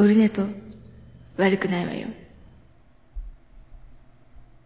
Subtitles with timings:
[0.00, 0.42] オルネポ
[1.38, 2.06] 悪くないわよ。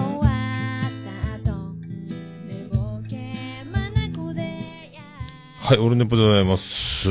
[0.00, 0.22] 終わ
[0.82, 0.86] っ
[1.44, 1.74] た後
[2.46, 3.34] 寝ぼけ
[3.70, 3.92] 眼
[4.34, 4.40] で
[4.94, 5.02] や
[5.58, 7.10] はい、オルネポでございます。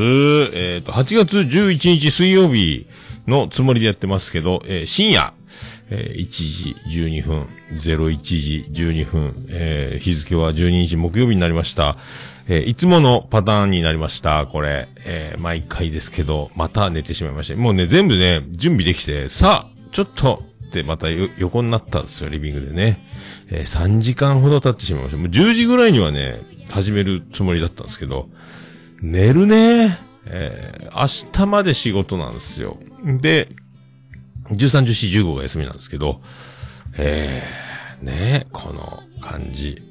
[0.56, 2.88] えっ、と、8月11日水曜日
[3.28, 5.36] のつもりでやってますけど、えー深夜、
[5.92, 11.98] えー1時12分、01時12分、えー日付は12日木曜日になりました。
[12.48, 14.46] えーいつものパターンになりました。
[14.46, 17.56] これ、えー毎回ですけど、また寝てしまいました。
[17.60, 23.06] もうね、全部ね、準備できて、さあ、ちょっと、ってまた横になったんですよ、リビングでね。
[23.50, 25.18] えー3時間ほど経ってしまいました。
[25.18, 28.30] もう10時ぐらいにはね、始めるつもりだったんですけど、
[29.02, 29.98] 寝るね。
[30.26, 32.78] えー明日まで仕事なんですよ。
[33.22, 33.50] で、
[34.52, 36.22] 13、14、15が休みなんですけど、
[36.98, 39.90] えー、ねこの感じ。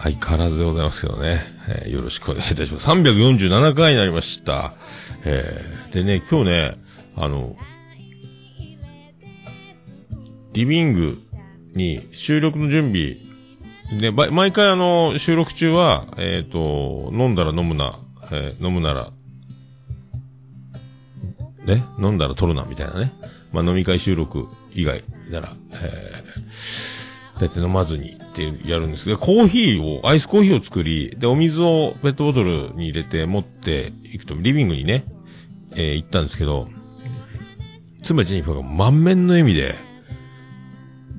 [0.00, 1.40] 相変わらずでございますけどね。
[1.68, 2.88] えーよろしくお願いいたします。
[2.88, 4.74] 347回になりました。
[5.24, 6.78] えーでね、今日ね、
[7.16, 7.56] あの、
[10.52, 11.18] リビング
[11.74, 13.16] に収録の準備、
[13.98, 17.98] で、毎回あの、収録中は、えっ、と、飲んだら飲むな、
[18.30, 19.10] えー飲むなら、
[21.64, 23.12] ね、飲んだら取るな、みたいなね。
[23.52, 35.04] まあ、飲み会収録以外なら、えー、だいたい飲まずにってやるんですけど、コーヒーを、アイスコーヒーを作り、で、お水をペットボトルに入れて持っていくと、リビングにね、
[35.72, 36.68] えー行ったんですけど、
[38.02, 39.74] 妻ジェニファーが満面の笑みで、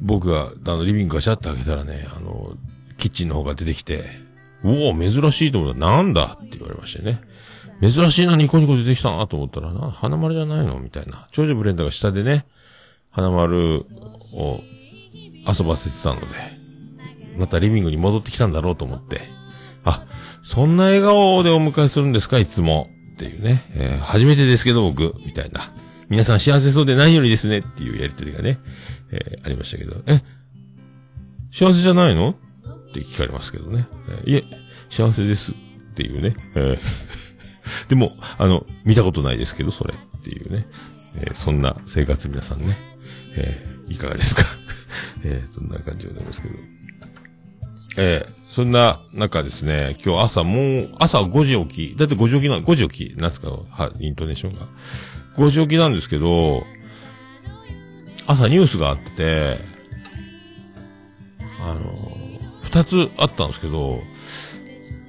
[0.02, 2.55] 僕が、あの、リビングガシャって開けたらね、あの、
[2.97, 4.03] キッチンの方が出てきて、
[4.63, 6.38] おお、珍しいと思った、なんだ？
[6.41, 7.22] って言われましてね。
[7.81, 11.27] 珍しいな、ニコニコ出てきたなと思ったら、な、花丸じゃないのみたいな。
[11.31, 12.45] 長女ブレンダーが下でね、
[13.09, 13.85] 花丸
[14.33, 14.59] を
[15.47, 16.27] 遊ばせてたので、
[17.38, 19.22] またリビングに戻ってきたんだろうと思って、
[19.85, 20.03] あ、
[20.41, 22.90] そんな笑顔でお迎えするんですか、いつも。
[23.13, 25.61] っていうね、えー初めてですけど僕、みたいな。
[26.09, 28.59] 皆さん幸せそうで何よりですねっていうやりとりがね、
[29.11, 30.22] えーありましたけど、え、
[31.51, 32.29] 幸せじゃないの？
[32.29, 32.35] っ
[32.94, 33.88] て聞かれますけどね。
[34.09, 34.44] えーいえ、
[34.90, 35.56] 幸せですっ
[35.96, 36.35] ていうね。
[36.56, 37.19] えー
[37.88, 40.68] でも、あの、見たことないですけど、それっていうね。
[41.16, 42.78] えーそんな生活皆さんね、
[43.35, 44.44] えーいかがですか？
[45.25, 46.56] えーそんな感じでございますけど。
[47.97, 54.68] えーそんな中ですね、今日朝もう、朝5時起き、だって5時起きな、5時起き、なんすか、は、イントネーションが。
[55.38, 56.66] 5時起きなんですけど、
[58.25, 59.58] 朝ニュースがあってて、
[61.62, 64.02] あの、二つあったんですけど、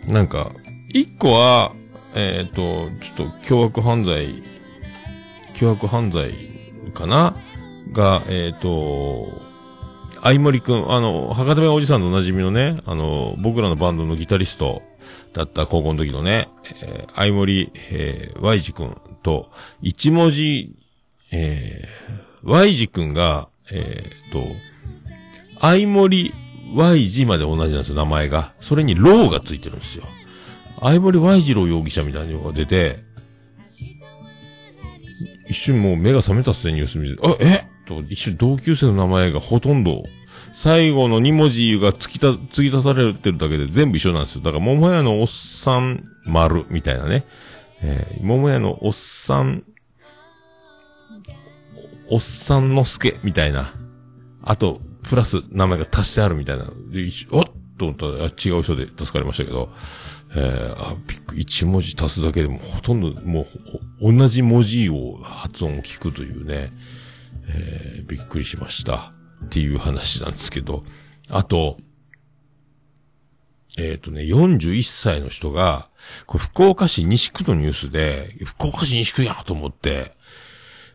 [0.06, 0.52] なんか、
[0.90, 1.72] 一個は、
[2.14, 4.42] えっ、と、ちょっと凶悪犯罪、
[5.54, 6.32] 凶悪犯罪
[6.94, 7.34] かな？
[7.92, 9.42] が、えっ、と、
[10.22, 14.82] 相森くん、あの、博多弁おじさんのおなじみのね、あの、僕らのバンドのギタリスト
[15.32, 16.48] だった高校の時のね、
[16.82, 19.50] えー、相森、えー、Y 字くんと、
[19.80, 20.76] 一文字、
[21.32, 24.46] えー、Y 字くんが、えー、と、
[25.60, 26.32] 相森
[26.74, 28.52] Y 字まで同じなんですよ、名前が。
[28.58, 30.04] それにローがついてるんですよ。
[30.80, 32.98] 相森 Y 次郎容疑者みたいなのが出て、
[35.48, 37.26] 一瞬もう目が覚めたっすね、ニュース見て。
[37.26, 37.66] あ、え？
[37.90, 40.04] と、一瞬同級生の名前がほとんど、
[40.52, 44.42] 最後の2文字が突きた、突き出されてるだけで全部一緒なんですよ。
[44.42, 47.24] だから、桃屋のおっさん丸みたいなね。
[47.82, 49.64] えー、桃屋のおっさん、
[52.08, 53.72] おっさんの助みたいな。
[54.42, 56.70] あと、プラス名前が足してあるみたいな。
[56.90, 57.44] で、一おっ
[57.78, 59.72] と思ったら、違う人で助かりましたけど、
[60.36, 63.46] えー、あ、びっくり、一文字足すだけでもほとんど、も
[64.00, 66.70] う、同じ文字を、発音を聞くというね、
[67.48, 69.12] えー、びっくりしました。
[69.44, 70.82] っていう話なんですけど、
[71.28, 71.76] あと、
[73.78, 75.88] えっ、とね、41歳の人が、
[76.26, 80.12] こ福岡市西区のニュースで、福岡市西区やと思って、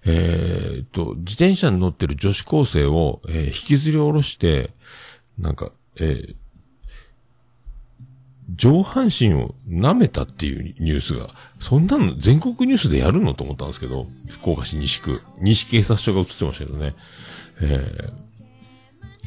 [0.06, 4.72] えっ、と、自転車に乗ってる女子高生を、えー引きずり下ろして、
[5.38, 6.36] なんか、えー
[8.54, 16.96] 上半身を舐めたっていうニュースが、そんなの全国ニュースでやるのと思ったんですけど、福岡市西区、西警察署が映ってましたけどね、
[17.62, 18.12] え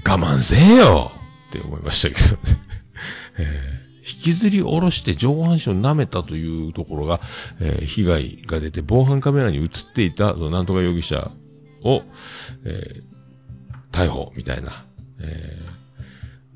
[0.05, 1.11] ー、我慢せえよ
[1.49, 2.61] って思いましたけどね。
[3.39, 7.21] えー引きずり下ろして上半身を舐めたというところが、
[7.61, 11.31] えー被害が出て防犯カメラに映っていた、そのなんとか容疑者
[11.83, 12.03] を、
[12.65, 13.19] えー
[13.93, 14.87] 逮捕みたいな、
[15.21, 15.78] えー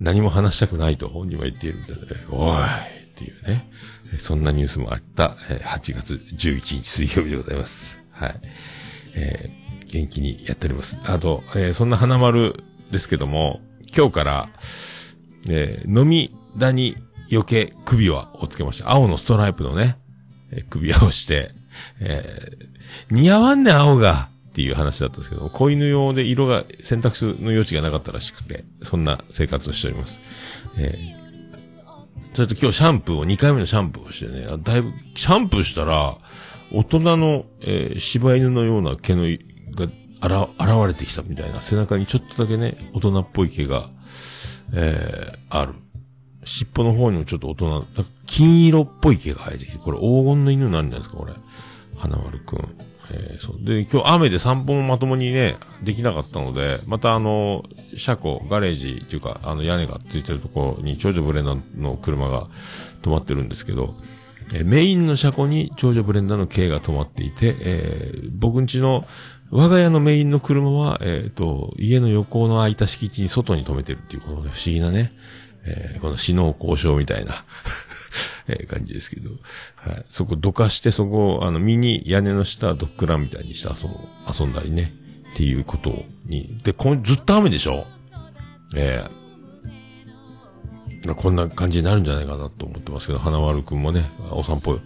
[0.03, 2.59] 何も話したくないと本人は言っているみたいで、おいっ
[3.15, 3.71] ていうね、
[4.19, 8.01] そんなニュースもあった、8月11日水曜日でございます。
[8.11, 8.41] はい。
[9.15, 9.63] えー
[9.93, 10.99] 元気にやっております。
[11.05, 13.61] あと、えーそんな花丸ですけども、
[13.95, 14.49] 今日から、
[15.49, 16.97] えー飲みだに
[17.31, 18.91] 余計首輪をつけました。
[18.91, 19.99] 青のストライプのね、
[20.71, 21.51] 首輪をして、
[22.01, 22.67] えー
[23.15, 24.31] 似合わんね、青が。
[24.53, 30.21] っていう話だったんですけど、子犬用で色が、選択肢の余地がなかったらしくて、そんな生活をしております。
[30.77, 31.23] えー
[32.35, 36.17] それと今日シャンプーを、2回目のシャンプーをしてね、だいぶ、シャンプーしたら、
[36.73, 39.89] 大人の、えー柴犬のような毛の、が、
[40.21, 43.91] あら、現れてきたみたいな、背中にちょっとだけね、大人っぽい毛が、
[44.75, 45.75] えーある。
[46.45, 47.85] 尻尾の方にもちょっと大人、
[48.27, 51.35] 金色っぽい毛が生えてきて、これ黄金の犬なんじゃないですか、これ。
[51.99, 52.92] 花丸くん。
[53.12, 53.64] えーそう。
[53.64, 57.62] で、今日雨で散歩もまともにね、できなかったので、またあの、
[57.97, 62.49] 車庫、ガレージっていうか、あの屋根がついてるところに長女ブレンダーの車が
[63.03, 63.94] 止まってるんですけど、
[64.53, 69.05] えーメインの車庫に長女ブレンダーの軽が止まっていて、えー僕んちの、
[69.50, 75.12] 我が家のメインの車は、えっ、と、家の横の空いた敷地に外に止めてるっていう、このね、不思議なね、
[75.65, 77.44] えーこの死の交渉みたいな、
[78.49, 79.31] えー感じですけど、
[79.76, 80.05] はい。
[80.09, 83.88] そこどかして、そこ、あの、ミニ屋根の下、ドッグランみたいにして遊、
[84.41, 84.93] 遊んだりね、
[85.31, 86.59] っていうことに。
[86.62, 87.87] で、こんずっと雨でしょ？
[88.75, 89.23] えー
[91.17, 94.79] こんな感じになるんじゃないかなと思ってますけど、花丸くんもね、お散歩。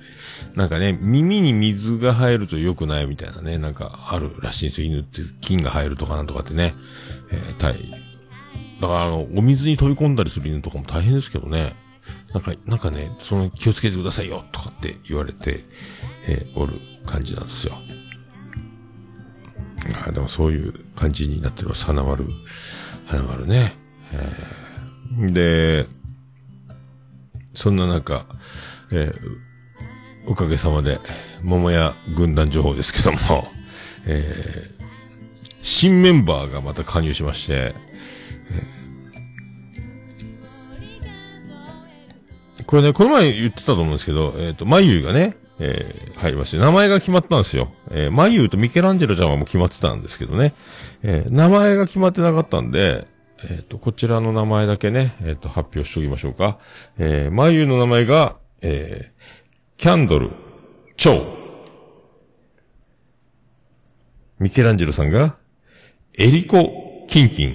[0.54, 4.86] なんかね、耳に水が入ると良くないみたいなね、なんかあるらしいんですよ。
[4.86, 6.72] 犬って菌が入るとかなんとかってね。
[7.30, 7.74] えー、大
[8.80, 11.74] だからあの、お水に飛び込んだりする犬とかも大変ですけどね。
[12.32, 15.64] なんか、なんかね、その気をつけてくださいよ、とかって言われて、
[16.26, 17.74] えーおる感じなんですよ。
[20.06, 21.84] あでもそういう感じになってます。
[21.86, 22.26] 花丸。
[23.06, 23.74] 花丸ね。
[24.12, 25.86] えーで、
[27.54, 28.26] そんな中、
[28.92, 29.46] えー
[30.28, 30.98] おかげさまで、
[31.42, 33.48] 桃屋軍団情報ですけども、
[34.06, 34.76] えー
[35.62, 37.74] 新メンバーがまた加入しまして、
[42.66, 47.72] これね、この前言ってたと思うんですけど、えっ、と、マユがね、えー入りまして、名前が決まったんですよ。
[47.90, 50.54] えー、マユとミケランジェロちゃんはもう決まってたんですけどね。
[51.02, 53.06] えー名前が決まってなかったんで、
[53.44, 56.58] えっ、と、こちらの名前だけね、えっ、と、発表しておきましょうか。
[56.98, 60.30] えー、マユの名前が、えー、キャンドル、
[60.96, 61.24] チョウ。
[64.38, 65.36] ミケランジェロさんが、
[66.18, 67.48] エリコ・キンキン。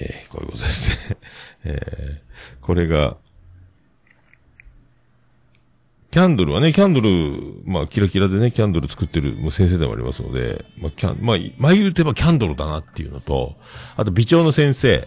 [0.00, 1.16] えーこういうことですね。
[1.64, 2.28] えー
[2.60, 3.16] これが、
[6.10, 13.56] キャンドルはね、キャンドル、まあ、キラキラでね、キャンドル作ってる、もう先生でもありますので、まあ、キャン、まあ、まあ、言うてばキャンドルだなっていうのと、
[13.94, 15.06] あと、美長の先生、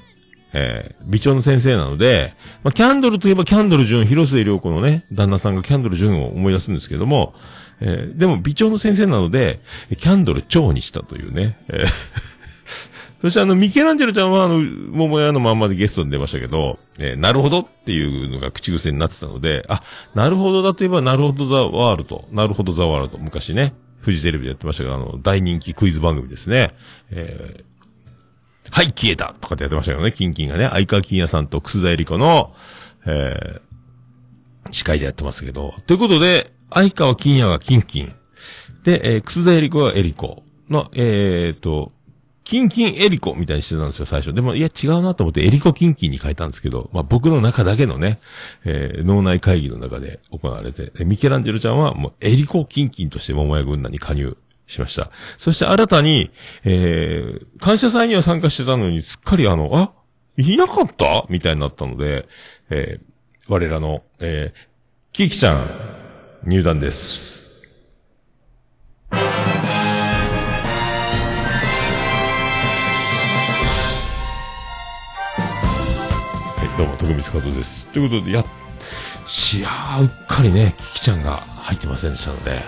[0.53, 7.33] えー、美長の先生なので、まあ、キャンドルといえばキャンドル純、広末涼子のね、旦那さんがキャンドル純を思い出すんですけども、
[7.79, 9.59] えー、でも美長の先生なので、
[9.97, 12.30] キャンドル長にしたというね、えー
[13.21, 19.81] そしてあの、ミケランジェロちゃんはあの、桃屋のまんまでゲストに出ましたけど、えーなるほどっていうのが口癖になってたので、あ、
[20.15, 26.73] なるほどだといえば、なるほどザワールド、なるほどザワールド、昔ね、フジテレビでやってましたけど、あの、大人気クイズ番組ですね。
[27.11, 27.71] えー
[28.73, 32.53] はい、消えたとかってやってましたけどね、キンキンがね、相川金也さんと楠田絵理子の、
[33.05, 33.71] えー
[34.69, 38.13] 司会でやってますけど、ということで、相川金也がキンキン、
[38.83, 41.91] で、えー、楠田絵理子は絵理子の、えーと、
[42.51, 44.33] キンキンエリコみたいにしてたんですよ、最初。
[44.33, 48.19] でも、いや、違うなと思って、エリコキンキンに変えたんですけど、まあ、僕の中だけのね、
[48.65, 54.35] えー脳内会議の中で行われて、ミケランジェロちゃんはもう、エリコキンキンとして桃屋軍団に加入
[54.67, 55.11] しました。
[55.37, 56.29] そして新たに、
[56.65, 59.93] えー感謝祭には参加してたのに、すっかりあの、あ
[60.35, 61.25] いなかった？
[61.29, 62.27] みたいになったので、
[62.69, 63.03] えー
[63.47, 64.59] 我らの、えー
[65.13, 65.69] キキちゃん、
[66.43, 67.40] 入団です。
[76.81, 77.85] どうも、徳光和です。
[77.89, 78.43] ということで、や、
[79.27, 82.59] しやー、うっかりね、キキちゃんが入ってませんでしたので、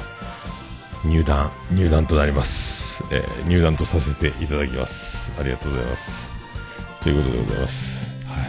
[1.03, 3.03] 入団、入団となります。
[3.09, 5.33] えー入団とさせていただきます。
[5.39, 6.29] ありがとうございます。
[7.01, 8.15] ということでございます。
[8.27, 8.41] は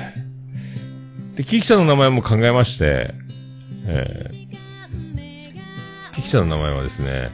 [1.32, 1.36] い。
[1.36, 3.14] で、キキちゃんの名前も考えまして、
[3.86, 7.30] えーキキちゃんの名前はですね、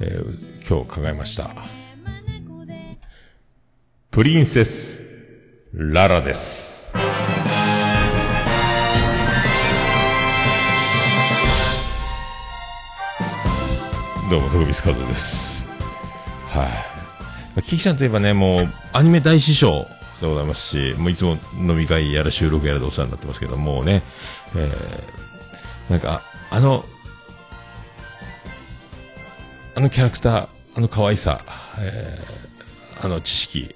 [0.00, 1.54] えー今日考えました。
[4.10, 4.98] プリンセス、
[5.72, 6.68] ララです。
[14.30, 15.66] どうも、徳光和夫です。
[16.48, 16.68] はい。
[17.56, 19.86] あキキちゃんといえばね、もう、アニメ大師匠
[20.20, 24.02] でございますし、もういつも飲み会やら収録やらでお世話になってますけど、もうね、
[24.54, 26.84] えー、なんか、あの、
[29.74, 31.42] あのキャラクター、あの可愛さ、
[31.78, 32.38] えー
[33.00, 33.74] あの知識、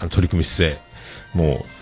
[0.00, 0.80] あの取り組み姿勢、
[1.32, 1.75] もう、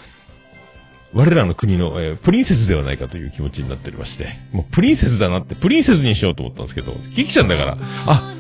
[1.15, 8.35] 我らの国の、えープリンセスではないかという気持ちになっておりまして、もうプリンセスだなって、プリンセスにしようと思ったんですけど、キキちゃんだから、あ、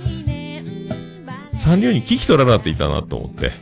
[1.57, 3.53] サンリオにキキとララっていたなと思って、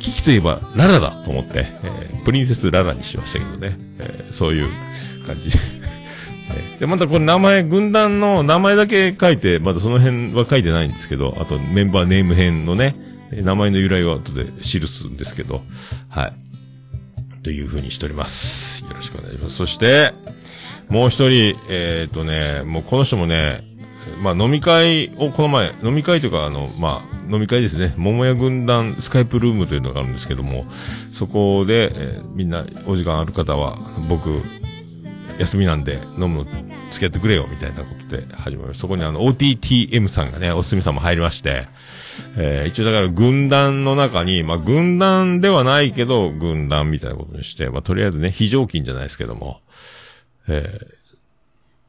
[0.00, 4.68] キキといえばララだと思って、えープリンセスララにしましたけどね、えーそういう
[5.26, 5.50] 感じ。
[6.78, 12.94] で、またこれ名前、軍団の名前だけ書いて、まだその辺は書いてないんですけど、あとメンバーネーム編のね、
[13.32, 15.62] 名前の由来は後で記すんですけど、
[16.08, 16.32] はい。
[17.42, 18.84] というふうにしております。
[18.84, 19.56] よろしくお願いします。
[19.56, 20.12] そして、
[20.88, 23.64] もう一人、えっ、とね、もうこの人もね、
[24.22, 30.64] まあ飲み会をこの前、飲み会というかあの、まあ飲み会ですね、桃屋軍団スカイプルームというのがあるんですけども、
[31.12, 33.78] そこで、えーみんなお時間ある方は、
[34.08, 34.42] 僕、
[35.38, 36.46] 休みなんで飲む
[36.90, 38.80] 付き合ってくれよ、みたいなことで始まりました。
[38.82, 41.66] そこにあの、OTTM さんがね、おすみさんも入りまして、
[42.36, 49.60] えー一応だから軍団の中に、まあ軍団ではないけど、軍団みたいなことにして、まあとりあえずね、非常勤じゃないですけども、
[50.48, 50.80] え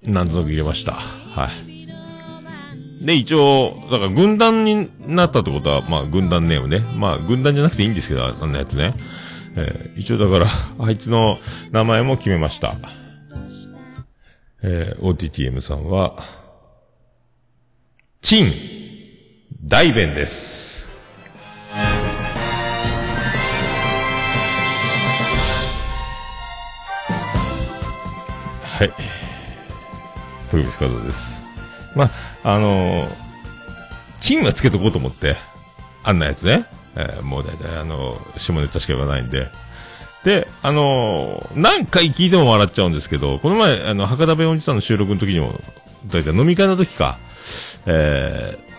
[0.04, 0.94] ー、なんとなく入れました。
[0.94, 1.50] は
[3.02, 3.06] い。
[3.06, 6.80] で、一応、だから軍団になったってことは、まあ軍団ネームね。
[6.96, 8.94] まあ軍団じゃなくていいんですけど、あんなやつね。
[9.56, 10.48] えー一応だから、
[10.86, 11.40] あいつの
[11.72, 12.76] 名前も決めました。
[14.62, 16.18] えー OTTM さんは、
[18.22, 18.52] チン、
[19.64, 20.90] 大弁です。
[28.64, 28.92] はい。
[30.52, 31.44] 徳光和夫です。
[31.96, 32.06] ま
[32.44, 33.30] あ、あのー
[34.20, 35.38] チンはつけとこうと思って、
[36.04, 36.66] あんなやつね。
[36.96, 39.48] えーもう大体あのー下ネタしか言わないんで。
[40.24, 45.60] で、あのー何回聞いても笑っちゃうんですけど、この前、あの、博多弁おじさんの収録の時にも、
[46.08, 47.20] 大体飲み会の時か、
[47.86, 48.70] えー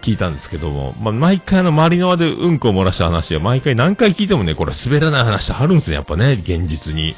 [0.00, 7.14] 聞いたんですけども、まあ、毎回あの、周りの輪でうんこを漏らした話は、毎回何回聞いてもね、これ滑らない話あるんですね、やっぱね、現実に。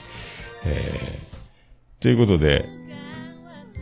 [0.65, 2.69] えー、ということで、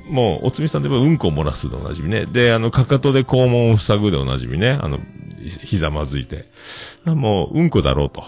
[0.09, 2.27] もう、おつみさんで言えばうんこを漏らすでおなじみね。
[2.27, 4.79] で、あの、かかとで肛門を塞ぐでおなじみね。
[4.81, 4.99] あの、
[5.43, 6.47] ひ膝まずいて。
[7.05, 8.23] もう、うんこだろうと。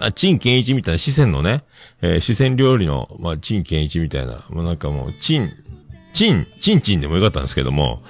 [0.00, 1.62] あ、陳健一みたいな四川のね、
[2.02, 5.52] えー四川料理の、まあ、陳健一みたいな、もうなんかもう、陳、
[6.12, 8.02] 陳、陳陳でもよかったんですけども、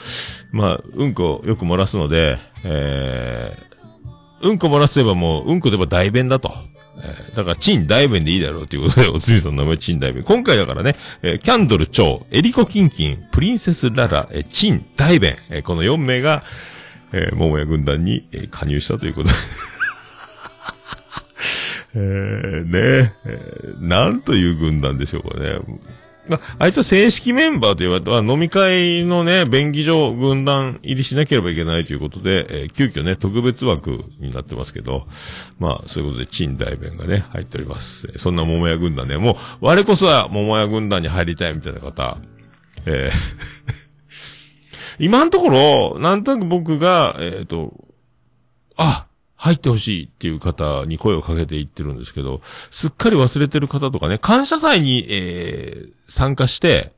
[0.52, 6.50] まあ、うんこよく漏らすので、えー、うんこ漏らせばもう、うんこで言えば大便だと。
[7.02, 10.22] えーだから、チン大便でいいだろうということで、おつみさんの名前チン大便。
[10.22, 16.44] 今回だからね、えーキャンドル超、エリコキンキン、プリンセスララ、えーチン大便、えーこの4名が、
[17.12, 19.34] えー、桃屋軍団に、えー加入したということで。
[21.94, 25.58] えー、ねえーなんという軍団でしょうかね。
[26.30, 35.06] あ、あいつは正式メンバーと言われた、飲み会のね、便宜上軍団入りしなければいけないということで、えー急遽ね、特別枠になってますけど、
[35.58, 38.12] まあ、そういうことで、陳大弁がね、入っております。
[38.16, 42.18] そんな桃屋軍団ね、もう、我こそは桃屋軍団に入りたいみたいな方、
[42.86, 43.12] えー
[44.98, 47.72] 今のところ、なんとなく僕が、えっ、と、
[48.76, 49.06] あ、
[49.40, 56.92] 入ってほしいっていう方に声をかけていってるんですけど、すっかり忘れてる方とかね、感謝祭に、えー参加して、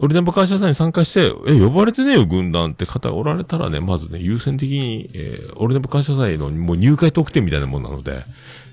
[0.00, 8.24] オリネバ感謝祭に参加して、え、呼ばれてねえよ、軍団って方がおられたらね、まずね、優先的に、えー、オリネバ感謝祭のもう入会特典みたいなもんなので、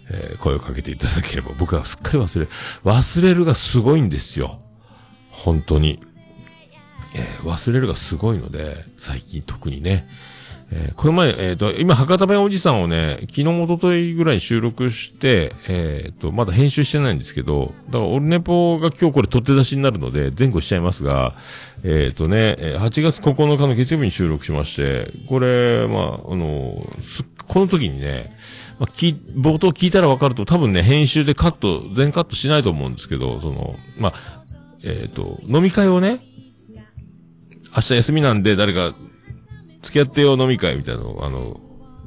[0.09, 2.51] えー声をかけていただければ、僕はすっかり忘れる。
[2.83, 4.57] 忘れるがすごいんですよ。
[5.29, 5.99] 本当に。
[7.13, 10.07] えー忘れるがすごいので、最近特にね。
[10.71, 21.35] えーこの前、えっ、と、今、博多弁おじさんをね、昨日、おとといぐらいに収録して、えっ、と、まだ編集してないんですけど、だから、オルネポが今日これ取って出しになるので、前後しちゃいますが、
[21.83, 28.35] えっ、とね、8月9日の月曜日に収録しまして、これ、まあ、あの、すこの時にね、
[28.77, 34.43] まあ、き、冒頭聞いたらわかると、多分ね、編集でカット、全カットしないと思うんですけど、その、まあ、
[34.83, 36.19] えっ、と、飲み会をね、
[37.75, 38.95] 明日休みなんで誰か
[39.81, 41.59] 付き合ってよ飲み会みたいなのを、あの、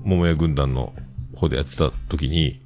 [0.05, 0.93] 桃屋軍団の
[1.37, 2.61] 方でやってた時に、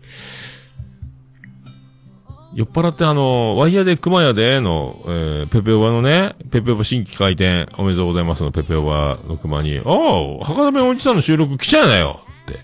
[2.55, 12.61] 酔っ払ってあの、ワイヤーで熊屋での、えーペペオバのね、ペペオバ新規開店おめでとうございますのペペオバの熊に、ああ、博多弁おじさんの収録来ちゃいなよって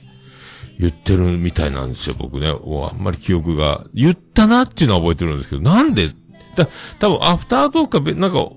[0.81, 2.53] 言ってるみたいなんですよ、僕ね。
[2.53, 3.85] もうあんまり記憶が。
[3.93, 6.15] 言ったなっていうのは覚えてるんですけど、なんで？
[6.57, 6.69] だ、
[6.99, 8.49] 多分アフタートークか、なんか、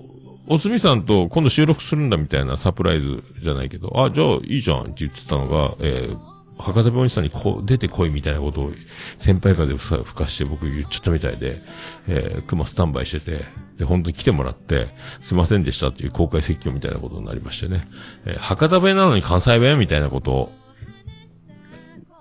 [0.48, 6.18] おつみさんと今度収録するんだみたいなサプライズじゃないけど、あ、じゃあいいじゃんって言ってたのが、えー、
[6.58, 8.72] 博多弁おじさんにこう、出てこいみたいなことを
[9.18, 11.62] 先輩風でふ、かして僕言っちゃったみたいで、
[12.06, 13.44] えー、熊スタンバイしてて、
[13.76, 14.88] で、本当に来てもらって、
[15.20, 17.88] すいませんでしたっていう公開説教みたいなことになりましてね。
[18.24, 20.52] えー博多弁なのに関西弁みたいなことを、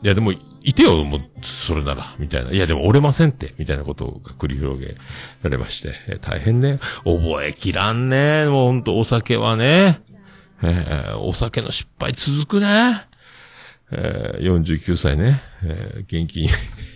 [0.02, 0.34] いやでも、
[0.68, 2.52] いてよ、もう、それなら、みたいな。
[2.52, 4.96] いや、でも折れませんって、みたいなことが繰り広げ
[5.44, 6.80] られまして、え大変ね。
[7.04, 8.46] 覚えきらんね。
[8.46, 10.02] もうほんとお酒はね。
[10.64, 13.06] えーお酒の失敗続くね。
[13.92, 15.40] えー49歳ね。
[15.64, 16.50] えー元気に、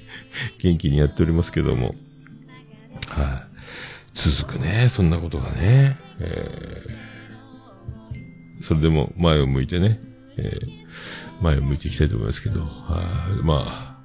[0.58, 1.94] 元気にやっておりますけども。
[3.10, 4.88] はい、続くね。
[4.90, 6.00] そんなことがね。
[6.20, 7.00] えー
[8.62, 10.00] それでも前を向いてね。
[10.38, 10.79] えー
[11.42, 12.62] 前を向いていきたいと思いますけど。
[12.62, 12.68] は
[13.42, 13.98] いまあ、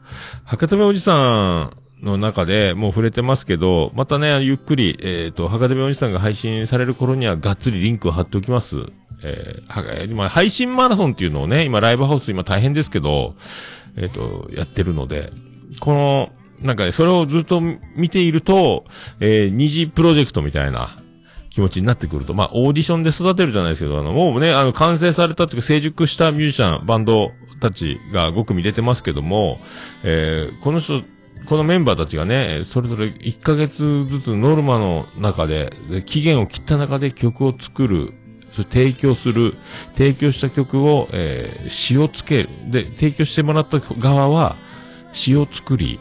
[0.45, 8.77] 博多弁おじさんの中でもう触れてますけど、またね、ゆっくり、えっ、と、博多弁おじさんが配信される頃にはがっつりリンクを貼っておきます。
[9.23, 13.35] えー今、配信マラソンっていうのをね、今ライブハウス今大変ですけど、
[13.97, 15.31] えっ、と、やってるので、
[15.81, 16.29] この、
[16.61, 18.85] なんかね、それをずっと見ていると、
[19.21, 20.91] えー二次プロジェクトみたいな、
[21.55, 27.31] 気持ちになってくると、まあ、オーディションで育てるじゃないですけど、あの、もうね、あの、完成されたっていうか、成熟したミュージシャン、バンド
[27.61, 29.61] たちが5組出てますけども、
[30.03, 31.01] えーこの人、
[31.47, 38.15] このメンバーたちがね、それぞれ1ヶ月ずつノルマの中で、で期限を切った中で曲を作る、
[38.51, 39.55] そして提供する、
[39.95, 42.49] 提供した曲を、えー詩をつける。
[42.67, 44.57] で、提供してもらった側は、
[45.13, 46.01] 詩を作り、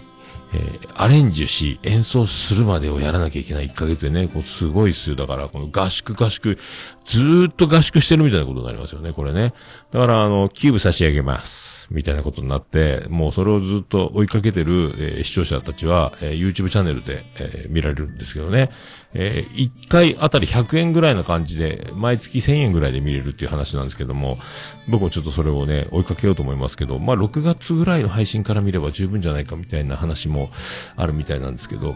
[0.53, 5.15] えーアレンジし、演奏するまでをやらなきゃいけない1ヶ月でね、こうすごいっすよ。
[5.15, 6.57] だから、この合宿合宿、
[7.03, 9.53] ずーっと合宿してるみたいなことになりますよね、これね。
[9.91, 11.72] だから、あの、キューブ差し上げます。
[11.93, 18.69] みたいなことになって、もうそれをずっと追いかけてる、えー視聴者たちは、えー YouTube チャンネルで、えー見られるんですけどね。
[19.13, 24.39] え1回あたり100円ぐらいな感じで、毎月1000円ぐらいで見れるっていう話なんですけども、
[24.87, 30.49] 僕もちょっとそれをね、追いかけようと思いますけど、まあ6月ぐらいの配信から見れば十分じゃないかみたいな話も
[30.95, 31.95] あるみたいなんですけど、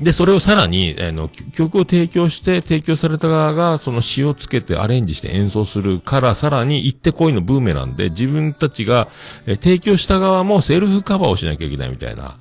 [0.00, 9.08] で、それをさらに、あの、曲を提供して、提供された側が、その詩をつけてアレンジして演奏するから、さらに行ってこいのブーメランで、自分たちが、
[9.46, 12.38] え提供した側もセルフカバーをしなきゃいけないみたいな。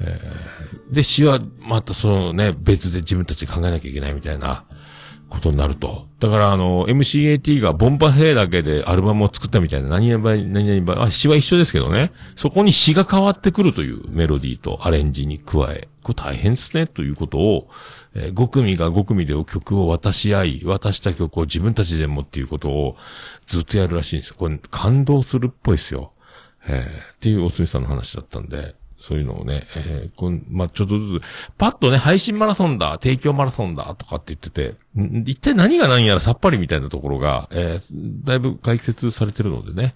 [0.00, 4.64] えーで、詩は、またそのね、別で自分たちで考えなきゃいけないみたいな。
[5.36, 6.06] ことになると。
[6.18, 12.12] だから、あの、MCAT がボンバヘイだけでアルバムを作ったみたいな、何々ばい、何々ばい、あ、詩は一緒ですけどね。
[12.34, 17.68] そこに詩が変わってくるというメロディーとアレンジに加え、これ大変ですね、ということを、
[18.14, 22.96] えー5組が5組で曲を渡し合い、渡した曲を自分たちでもっていうことを
[23.46, 24.36] ずっとやるらしいんですよ。
[24.38, 26.12] これ感動するっぽいですよ。
[26.66, 31.22] えーっていうおすみさんの話だったんで、そういうのをね、えーこんまあ、ちょっとずつ、
[31.58, 34.74] パッとね、配信マラソンだ、提供マラソンだ、とかって言ってて、
[35.30, 39.94] 一体何が何やらさっぱりみたいなところが、えーだいぶ解説されてるのでね、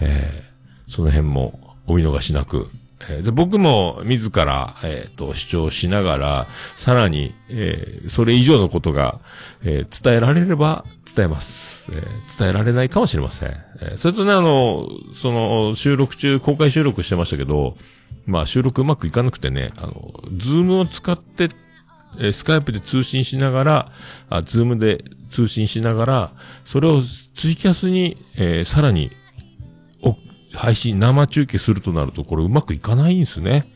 [0.00, 0.50] えー
[0.92, 2.66] その辺もお見逃しなく、
[3.08, 9.20] えーで、僕も自ら、えっ、と、主張しながら、さらに、えーそれ以上のことが、
[9.62, 10.84] えー伝えられれば
[11.16, 11.86] 伝えます。
[11.92, 13.50] えー伝えられないかもしれません。
[13.80, 17.74] えーそれとね、あの、その、収録中、公開収録してましたけど、
[18.30, 21.50] まあ、収録うまくいかなくてね、あの、ズームを使って、
[22.18, 23.92] えースカイプで通信しながら、
[24.28, 26.32] あ、ズームで通信しながら、
[26.64, 29.10] それをツイキャスに、えーさらに、
[30.02, 30.16] お、
[30.52, 33.72] 配信、生中継するとなると、これうまくいかないんですね。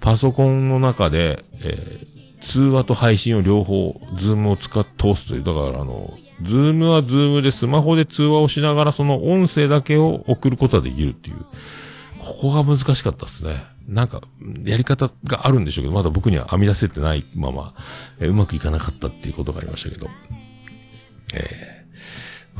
[0.00, 5.42] パソコンの中で、えー通話と配信を両方、ズームを使って通すという。
[5.42, 11.44] だから、あの、ズームはズームでスマホで通話をしながら、その音声だけを送ることができるっていう。
[12.26, 13.64] ここが難しかったですね。
[13.88, 14.20] なんか、
[14.62, 17.74] やり方があるんでしょうけど、まだ僕には編み出せてないまま、
[18.18, 20.08] えうまくいかなかったっていうことがありましたけど。
[21.34, 21.76] えー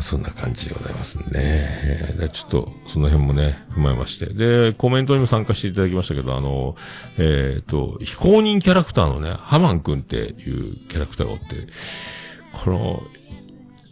[0.00, 1.24] そんな感じでございますね。
[1.34, 4.26] えーちょっと、その辺もね、踏まえまして。
[4.26, 6.76] で、コメントにも参加していただきましたけど、あの、
[7.16, 11.66] えっ、と、非公認キャラクターのね、ハマンくんっていうキャラクターがおって、
[12.52, 13.02] この、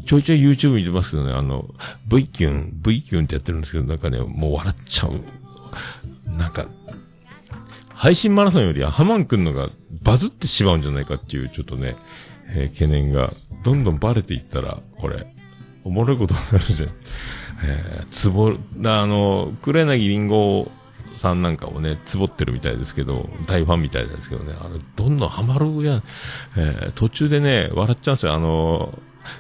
[0.05, 1.71] ちょいちょい YouTube 見てますけどね、あの、
[2.07, 5.21] V キュン、V キュンってやってるんですけど、なんかね、もう笑っちゃう。
[6.37, 6.67] なんか、
[7.89, 9.71] 配信マラソンよりはハマンくんのが
[10.03, 11.97] バズってしまうんじゃないかっていう、ちょっとね、
[12.49, 13.31] えー懸念が、
[13.63, 15.27] どんどんバレていったら、これ、
[15.85, 16.91] おもろいことになるじゃん。
[17.65, 20.71] えー、つぼ、あの、黒柳りんご
[21.15, 26.03] さんなんかもね、つぼってるみたいですけど、大ファンみたいですけどね、あの、どんどんハマるやん。
[26.57, 28.35] えー途中でね、笑っちゃうんですよ。
[28.35, 28.99] あの、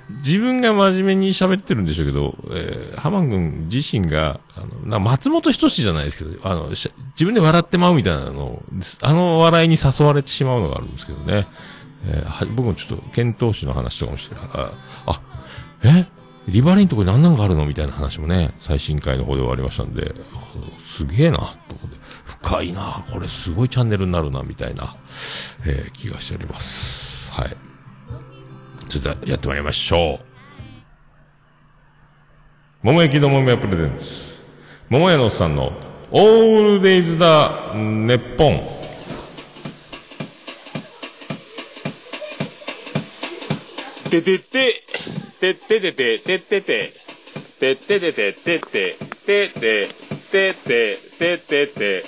[0.08, 6.90] 自分が真面目に喋ってるんでしょうけど、えー、ハマン君自身が、あの、な松本人志じゃないですけど、あの、自
[7.24, 8.62] 分で笑ってまうみたいなの、
[9.02, 11.46] あの笑いに誘われてしまうのがあるんですけどね。
[12.06, 14.72] えー僕もちょっと、検討士の話とかもして、あ、
[15.06, 15.20] あ
[15.82, 16.06] え？
[16.48, 17.64] リバレインとこに何なんかあるの？
[17.64, 20.14] みたいな話もね、最新回の方で終わりましたんで、
[20.78, 21.56] すげえな、と思っ
[21.88, 24.94] て、深いな、これすごいチャンネルになるな、みたいな、
[25.64, 27.32] えー気がしております。
[27.32, 27.56] はい。
[28.94, 30.24] それではやってまいりましょう。
[32.84, 34.04] 桃焼きの桃屋プレゼンツ。
[34.88, 35.72] 桃屋のおっさんの
[36.12, 38.62] オールデイズだ、ネッポン。
[44.10, 44.84] ててて、
[45.40, 46.92] てててて、ててて、
[47.58, 49.88] てててて、てて、てて、てて、て
[50.28, 52.04] てて、てててて、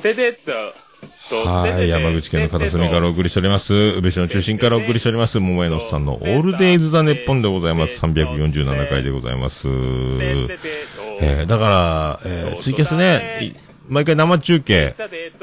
[0.00, 0.89] ててっと、
[1.36, 1.88] はい。
[1.88, 3.72] 山口県の片隅からお送りしております。
[3.74, 5.38] 宇部市の中心からお送りしております。
[5.38, 8.00] 桃江のさんのオールデイズ・ザ・ネッポンでございます。
[8.04, 9.68] 347回でございます。
[9.68, 14.94] えー、だから、えー、ツイキャスね、い毎回生中継、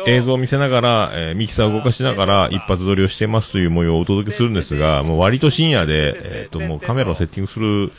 [0.07, 7.91] 映像を見せながら、えーミキサーを動かしながら一発撮りをしてますという模様をお届けするんですが、もう割と深夜で、えっ、と、もうカメラをセッティングする、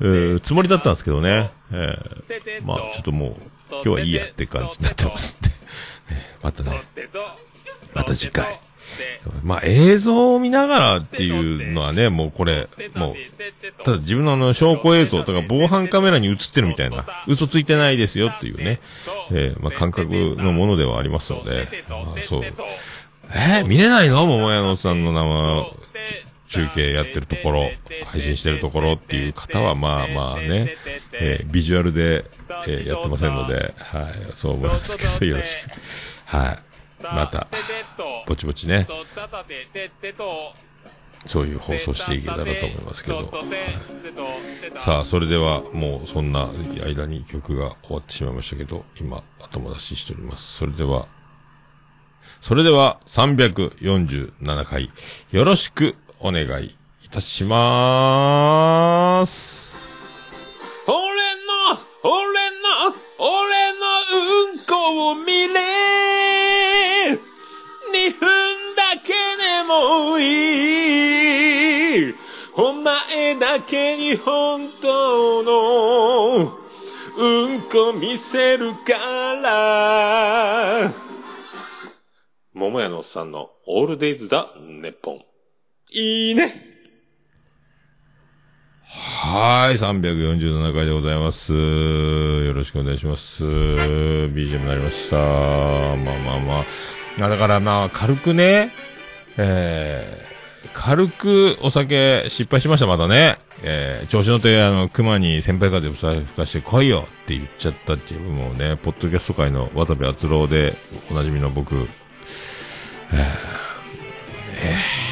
[0.00, 3.34] えーつもりだったんですけどね、えーまあちょっともう、
[3.70, 5.65] 今日はいいやって感じになってますんで、えー
[6.42, 6.82] またね、
[7.94, 8.60] また次回。
[9.42, 13.14] まあ映像を見ながらっていうのはね、もうこれ、もう、
[13.84, 18.80] ただ自分のあの証拠映像とか防犯カメラに映ってるみたいな、嘘ついてないですよっていうね、
[19.32, 22.42] えーまあ感覚のものではありますので、まあそう。
[22.44, 24.24] えー見れないの？
[24.26, 25.66] 桃屋のおっさんの生
[26.48, 27.70] 中継やってるところ、
[28.06, 30.76] 配信してるところっていう方はまあまあね、
[31.12, 32.24] えービジュアルで、
[32.66, 35.70] えーやってませんので、はい、そう思いますけど、よろしく。
[36.26, 36.58] はい。
[37.02, 37.46] また、
[38.26, 38.86] ぼちぼちね、
[41.26, 43.16] そういう放送していけたらと思いますけど。
[43.16, 43.26] はい
[44.76, 46.50] さあ、それでは、もうそんな
[46.84, 50.58] 間に曲が終わってしまいましたけど、今、後出ししております。
[50.58, 51.08] それでは、
[52.40, 54.90] それでは、347回、
[55.32, 56.74] よろしくお願い
[57.04, 59.78] いたしまーす。
[60.86, 61.02] 俺の、
[62.02, 62.14] 俺
[62.90, 63.86] の、俺の
[64.52, 65.60] うんこを見れ
[67.92, 68.20] 二分
[68.74, 70.22] だけでもい
[72.10, 72.14] い
[72.54, 76.58] お前だけに本当の
[77.16, 78.98] うんこ見せるか
[79.42, 80.92] ら
[82.52, 85.25] 桃屋のおっさんのオールデイズだ、ネッポン。
[85.98, 86.54] いいね。
[88.82, 91.54] はい、347回でございます。
[91.54, 93.42] よろしくお願いします。
[93.42, 95.16] BGM になりました。
[95.16, 96.64] まあまあま
[97.18, 97.28] あ。
[97.30, 98.72] だからまあ、軽くね、
[99.38, 103.38] えー、軽くお酒失敗しました、またね。
[103.62, 110.76] えー、調子乗って、あの、熊に先輩風吹かして来いよって言っちゃったっていう、もうね、ポッドキャスト界の渡部篤郎で
[111.10, 111.84] おなじみの僕、えー、
[113.14, 115.05] えー、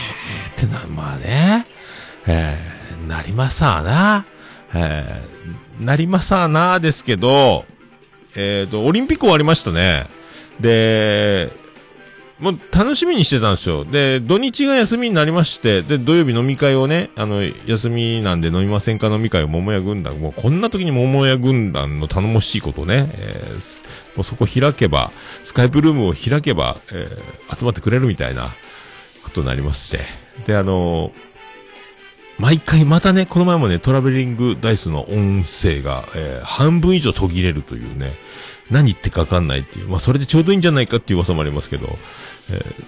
[0.57, 1.67] ってな、まあね、
[2.27, 4.27] えー、なりまさーな。
[4.75, 7.65] えー、なりまさーなですけど、
[8.37, 10.07] えっ、と、オリンピック終わりましたね。
[10.59, 11.53] で、
[12.41, 13.85] もう楽しみにしてたんですよ。
[13.85, 19.07] で、土日が休みになりまして、で、土曜日飲み会をね、あの、休みなんで飲みませんか？
[19.07, 23.85] 飲み会を桃屋軍団、もうこんな時に桃屋軍団の頼もしいことね、えー
[24.17, 25.13] もうそこ開けば、
[25.45, 28.53] スカイプルームを開けば、えー集まってくれるみたいな
[29.23, 30.24] ことになりまして。
[30.47, 31.13] で、あの
[32.39, 38.15] 毎回またね、この前もね、トラベリングダイスの音声が、えー半分以上途切れるというね、
[38.71, 39.89] 何言ってかかんないっていう。
[39.89, 41.97] まあ、それでちょうどいいんじゃないかっていう噂もありますけど、
[42.51, 42.85] えー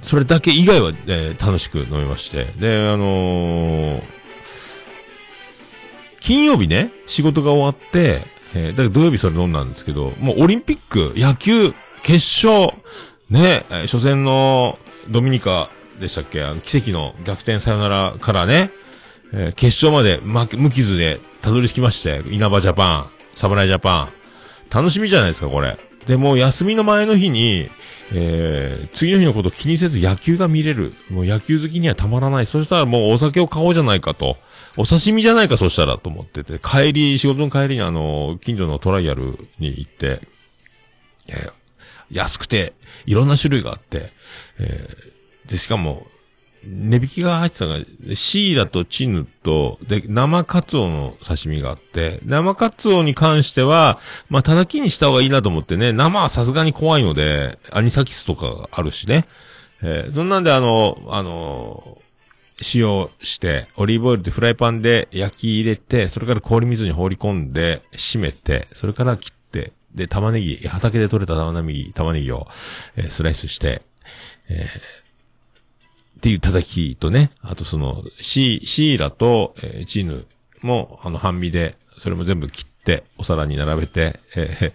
[0.00, 2.52] それだけ以外は、えー楽しく飲みまして。
[2.58, 4.02] で、あのー
[6.20, 12.72] 金曜日ね、仕事が終わって、えーだから土曜日それ飲んだんですけど、もうオリンピック、野球、決勝、
[13.28, 16.42] ね、えー初戦のドミニカでしたっけ？
[16.42, 18.70] あの奇跡の逆転サヨナラからね、
[19.32, 24.08] えー決勝まで負け無傷でたどり着きまして、稲葉ジャパン、侍ジャパン。
[24.70, 25.78] 楽しみじゃないですか、これ。
[26.06, 27.70] で、もう休みの前の日に、
[28.12, 30.94] えー、次の日のこと気にせず野球が見れる。
[31.10, 32.46] もう野球好きにはたまらない。
[32.46, 34.36] そしたらもうお酒を買おうじゃないかと。
[34.76, 36.58] お刺身じゃないか、そしたらと思ってて。
[36.58, 40.20] 帰り、仕事の帰りにあの、近所のトライアルに行って、
[41.28, 41.52] えー
[42.10, 42.72] 安くて、
[43.04, 44.12] いろんな種類があって、
[44.58, 45.17] えー
[45.48, 46.06] で、しかも、
[46.64, 47.84] 値引きが入ってたのが、
[48.14, 59.26] シイラとチヌと、で、生カツオの刺身があって、生カツオに関しては、まあ、たきにした方がいいなと思ってね、生はさすがに怖いので、アニサキスとかがあるしね。
[59.82, 61.98] えーそんなんであの、あの
[62.74, 72.48] 塩して、オリーブオイルでフライパンで焼き入れて、それから氷水に放り込んで、締めて、それから切って、で、玉ねぎ、畑で採れた玉ねぎ、玉ねぎを、
[72.96, 73.82] えースライスして、
[74.48, 75.07] えー
[76.18, 80.26] っていう叩きとね、あとその、シー、シーラと、えーチヌ
[80.62, 84.72] も、あの、半身で、それも全部切って、お皿に並べて、え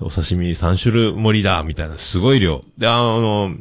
[0.00, 2.62] ー お刺身3種類盛りだみたいな、すごい量。
[2.76, 3.54] で、あの、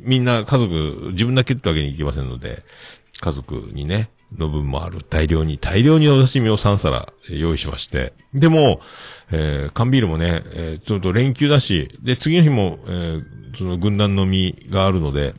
[0.00, 2.62] みんな家族、自分だけってわけにいきませんので、
[3.20, 5.02] 家族にね、の分もある。
[5.02, 8.12] 大量に、大量にお刺身を3皿用意しまして。
[8.32, 8.80] でも、
[9.30, 13.24] えー缶ビールもね、えーちょっと連休だし、で、次の日も、えー
[13.56, 15.34] その軍団飲みがあるので、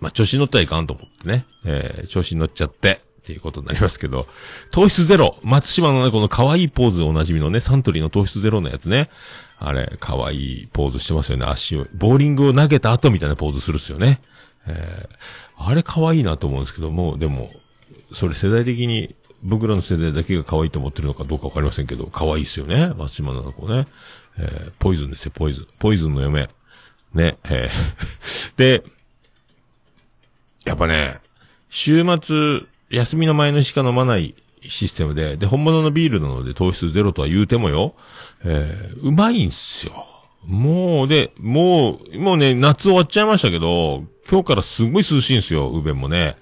[0.00, 4.28] まあ、調子に乗ったらいかんと思ってね、えー調子に乗っちゃって、っていうことになりますけど、
[4.70, 9.10] 糖質ゼロ松島のね、この可愛いポーズおなじみのね、サントリーの糖質ゼロのやつね。
[9.58, 11.86] あれ、可愛いポーズしてますよね、足を。
[11.94, 14.20] ボーリングを投げた後みたいなポーズするっすよね。
[14.66, 15.16] えー
[15.58, 17.50] あれ可愛いなと思うんですけども、でも、
[18.12, 22.92] それ世代的に、僕らの世代だけが可愛いと思ってるのかどうかわかりませんけど、可愛いっすよね。
[22.98, 23.86] 松島の子ね。
[24.38, 25.66] えーポイズンですよ、ポイズン。
[25.78, 26.50] ポイズンの嫁。
[27.14, 28.84] ね、えー で、
[30.66, 31.20] やっぱね、
[31.68, 37.94] 週末、休みの前のしか飲まないシステムで、で、本物のビールなので糖質ゼロとは言うてもよ、
[38.44, 40.04] えーうまいんすよ。
[40.44, 46.36] もう、で、もう、もうね、夏終わっちゃいましたけど、今日からすごい涼しいんすよ、宇部もね。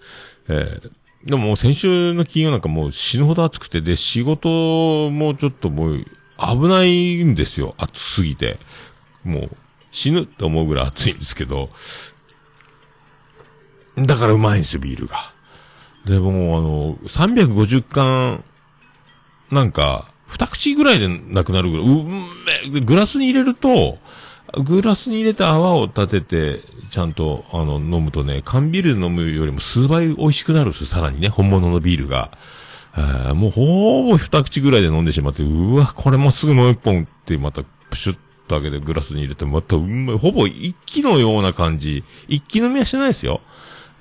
[0.49, 0.91] えー
[1.25, 6.05] でももう先週の金曜なんかもう死ぬほど暑くて、で、仕事もちょっともう
[6.39, 8.59] 危ないんですよ、暑すぎて。
[9.25, 9.51] もう
[9.91, 11.71] 死ぬって思うぐらい暑いんですけど、
[13.97, 15.33] だからうまいんですよ、ビールが。
[16.05, 18.45] で、もあの、350缶、
[19.51, 22.05] なんか、二口ぐらいでなくなるぐらい、う
[22.73, 23.99] めグラスに入れると、
[24.65, 32.37] グラスに入れて泡を立てて、ちゃんと、あの、飲むとね、缶ビール飲むよりも数倍美味しくなるんですよ、さらにね、本物のビールが。
[33.35, 42.05] もうほぼ二口ぐらいで飲んでしまって、うわ、これもすぐもう一本ってまたプシュッと開けてグラスに入れて、またうまい、ほぼ一気のような感じ。
[42.29, 43.41] 一気飲みはしてないですよ。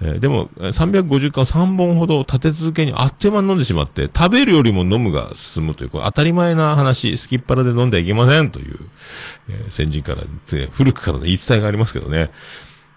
[0.06, 8.80] えーでも、350缶3本ほど立て続けにあっという間に飲んでしまって、食べるよりも飲むが進むという、これ当たり前な話、すきっ腹で飲んではいけませんという、
[9.50, 10.24] えー先人から、
[10.72, 12.32] 古くからの言い伝えがありますけどね。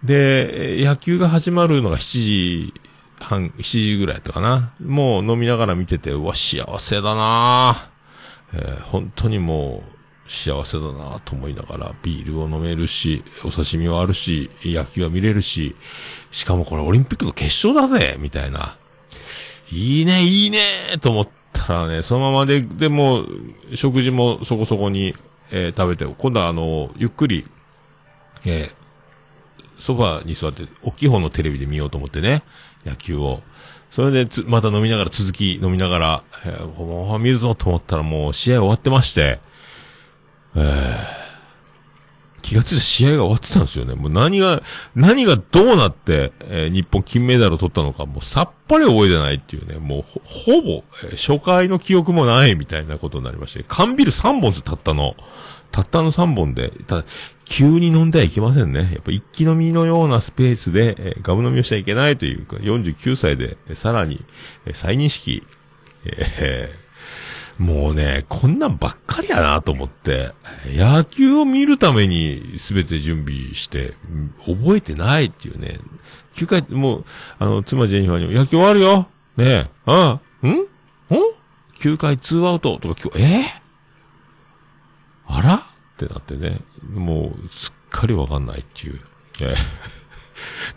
[0.02, 2.74] で、野球が始まるのが7時
[3.20, 4.72] 半、7時ぐらいだったかな。
[4.84, 7.88] もう飲みながら見てて、うわ、幸せだなぁ
[8.54, 9.95] えー本当にもう、
[10.26, 15.76] 幸せだなと思いながら、ビールを飲めるし、お刺身はあるし、野球は見れるし、
[16.30, 18.76] しかもこれオリンピックの決勝だぜみたいな。
[19.70, 20.58] いいね、いいね
[21.00, 23.24] と思ったらね、そのままで、でも、
[23.74, 25.14] 食事もそこそこに、
[25.50, 27.44] えー食べて、今度はあの、ゆっくり、
[28.44, 28.86] えー
[29.78, 32.42] ソファに座って、大きい方のテレビで見ようと思ってね、
[32.86, 33.42] 野球を。
[33.90, 39.38] それで、また飲みながら、続き飲みながら、えーもう見るぞと思ったらもう試合終わってまして、
[40.56, 41.16] えー
[42.42, 43.94] 気がついた試合が終わってたんですよね。
[43.96, 44.62] もう何が、
[44.94, 55.16] 何がどうなって、えー日本金メダルを取ったのか、もうさっぱり覚えてないっていうね、もうほ、ほぼ、えー初回の記憶もないみたいなことになりまして、缶ビール3本です、たったの。
[55.72, 57.04] たったの3本で、ただ、
[57.44, 58.90] 急に飲んではいけませんね。
[58.92, 64.24] やっぱ一気飲みのようなスペースで、えーガブ飲みをしちゃいけないというか、49歳で、えーさらに、
[64.66, 65.42] えー再認識、
[66.04, 66.85] えー
[67.58, 70.32] もうね、こんなんばっかりやなと思って、
[70.66, 73.94] 野球を見るために全て準備して、
[74.46, 75.80] 覚えてないっていうね。
[76.34, 77.04] 9回、もう、
[77.38, 79.08] あの、妻ジェニファーにも、野球終わるよ。
[79.38, 80.50] ねえ、ああ、ん？
[80.50, 80.66] ん
[81.78, 83.40] ?9 回2アウトとか今日、え？
[83.40, 83.42] ー
[85.28, 85.54] あら？
[85.54, 85.60] っ
[85.96, 86.60] てなってね、
[86.92, 89.00] もう、すっかりわかんないっていう。
[89.40, 89.56] えー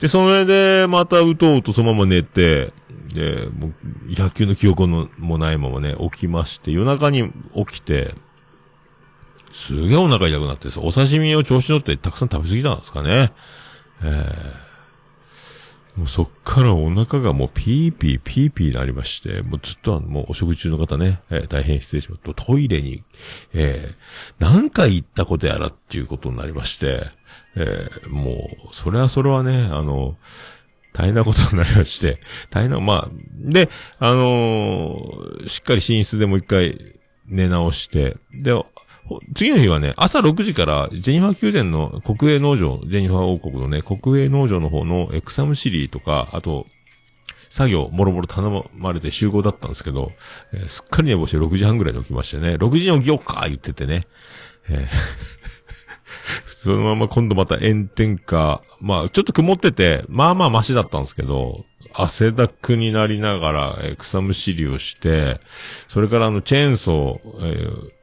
[0.02, 2.72] で、それで、またうとうとそのまま寝て、
[3.14, 3.74] で、もう、
[4.10, 8.14] 野球の記憶のもないままね、起きまして、夜中に起きて、
[9.52, 13.34] すげえお腹痛くなってさ、お刺身を調子乗ってたくさん食べ過ぎたんですかね。
[14.04, 14.70] えー
[15.98, 22.34] もうそっからお腹がもうピーピーピーピーなりまして、もうずっとあの、もうお食事中の方ね、えー大変失礼します。
[22.36, 23.04] トイレに、
[23.54, 23.96] えー
[24.40, 27.04] 何回行ったことやらっていうことになりまして、
[27.60, 30.18] えーもう、それはそれはね、あの、
[30.94, 32.20] 大変なことになりまして、
[32.50, 33.70] 大変な、まあ、で、
[34.00, 36.96] あのーしっかり寝室でもう一回
[37.28, 38.54] 寝直して、で、
[39.36, 46.66] 次の日はね、朝6時から、ジェニファー宮殿の国営農場、ジェニファー王国のね、国営農場の方のエクサムシリーとか、あと、
[47.50, 50.12] 作業、もろもろ頼まれて集合だったんですけど、
[50.54, 54.02] えーすっかり寝坊して6時半ぐらいに起きましてね、6時に起きようか言っててね、
[54.70, 55.59] えー
[56.46, 65.40] そのまま今度また炎天下、まあちょっと曇ってて、まあまあマシだったんですけど、汗だくになりながら、えー草むしりをして、
[65.88, 68.00] それからあのチェーンソー、えー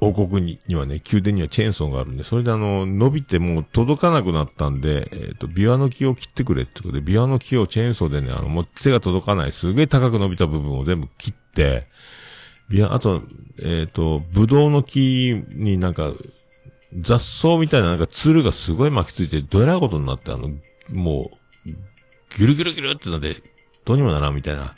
[0.00, 11.86] 王国ににはね、宮殿にはチェーンソーがあるんで、それであの、伸びてもう届かなくなったんで、えっ、と、ビワの木を切ってくれってことで、ビワの木をチェーンソーでね、あの、もう背が届かない、すげえ高く伸びた部分を全部切って、
[12.68, 13.22] ビワ、あと、
[13.62, 16.12] えっ、と、ブドウの木になんか、
[17.00, 20.50] 雑草みたいななんかツルがすごい巻きついて、どえらいことになって、あの、
[20.92, 21.30] も
[21.66, 21.68] う、
[22.36, 23.42] ギュルギュルギュルってなって、
[23.84, 24.76] どうにもならんみたいな。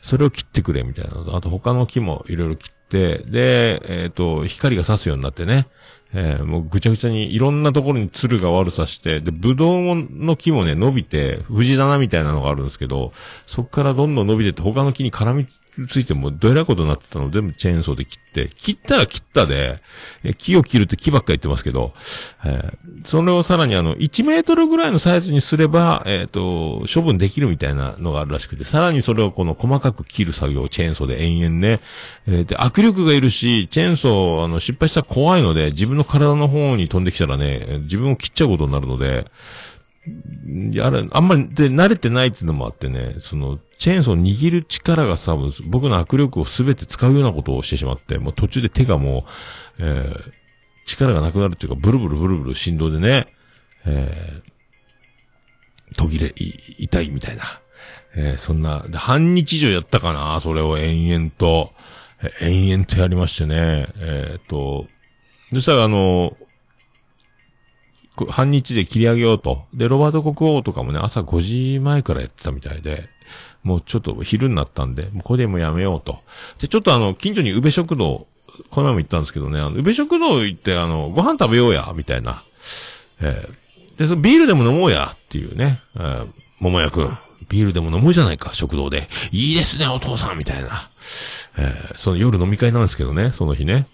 [0.00, 5.68] それを切ってくれみたいな、あと他の木もいろいろ切って、で、えっ、と、光が差すようになってね、
[6.14, 13.12] えーもうぐちゃぐちゃにいろんなところに鶴が悪さして、で、ブドウの木もね、伸びて、藤棚みたいなのがあるんですけど、
[13.46, 19.80] そっからどんどん伸びてって他の木に絡みつついてもどえらいことになってたのを全部チェーンソーで切って、切ったら切ったで、
[20.36, 21.94] 木を切るって木ばっか言ってますけど、
[22.44, 31.80] えーそれをさらにあの、1メートルぐらいのサイズにすれば、えっ、と、処分できるみたいなのがあるらしくて、さらにそれをこの細かく切る作業をチェーンソーで延々ね、
[32.26, 39.26] えーで、握力がいるし、チェーンソー、あの、失敗したら怖いので、自分の体の方に飛んできたらね、自分を切っちゃうことになるので、
[40.72, 45.36] やる、あんまり、で、慣れてないっていうのもあってね、その、チェーンソー握る力がさ、
[45.66, 49.26] 僕の握力をすべて使うようなことをしてしまって、もう途中で手がも
[49.78, 50.32] う、えー
[50.84, 53.28] 力がなくなるっていうか、ブルブルブルブル振動でね、
[53.86, 54.52] えー
[55.96, 57.44] 途切れ、い痛いみたいな。
[58.16, 61.72] えーそんな、半日以上やったかな、それを延々と、
[62.40, 64.88] え延々とやりましてね、えーっと、
[65.52, 66.36] そしたらあの、
[68.26, 69.64] 半日で切り上げようと。
[69.74, 73.08] で、ロバート国王とかもね、朝5時前からやってたみたいで、
[73.62, 76.18] もうちょっと昼になったんで、もうこれでもやめようと。
[76.60, 78.26] で、ちょっとあの、近所に宇部食堂、
[78.70, 82.44] この前も行ったんですけどね、あの、宇部食堂行って、あの、ご飯食べようや、みたいな。
[83.20, 83.62] えー
[83.96, 86.28] で、そのビールでも飲もうや、っていうね、えー、
[86.60, 89.08] 桃屋くん、ビールでも飲もうじゃないか、食堂で。
[89.30, 90.90] いいですね、お父さん、みたいな。
[91.56, 93.86] えーその夜飲み会なんですけどね、その日ね。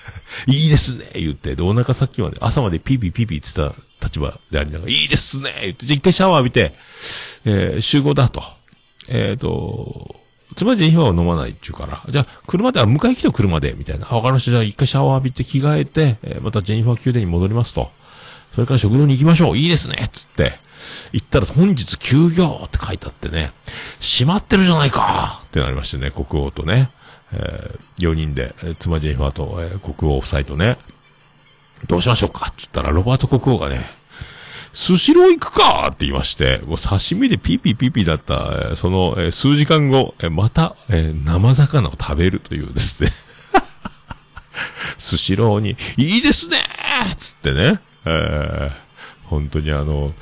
[0.46, 6.74] いいですね言って、で、お腹さっきまで、朝までピーピーピーピーって言ってた立場でありながら、いいですね言って、じゃあ一回シャワー浴びて、
[7.44, 8.42] えー集合だと。
[9.08, 10.16] えっ、と、
[10.56, 14.06] つまりジェニファーは飲まないって言うから、じゃあ、車で、あ、迎え来てよ車で、みたいな。
[14.10, 14.50] あ、わかりました。
[14.50, 17.90] じゃあ一回シャワー浴びて着替えて、えーまたジェニファー宮殿に戻りますと。
[18.54, 19.56] それから食堂に行きましょう。
[19.56, 20.58] いいですねつって。
[21.12, 23.52] 行ったら本日休業って書いてあってね、
[24.00, 26.90] 閉まってるじゃないかってなりましてね、国王とね。
[27.32, 30.78] え4人で、えー妻ジェニファーと、えー国王夫妻とね、
[31.88, 33.84] どうしましょうかって言ったら、ロバート国王がね、
[34.72, 43.10] スシロー行くかって言いまして、もう刺身でピーピーピーピーだった、えーその、えー数時間後、えーまた、えー生魚を食べるというですね。
[44.98, 48.85] スシローに、いいですねーつってね、えー
[49.28, 50.12] 本当にあの、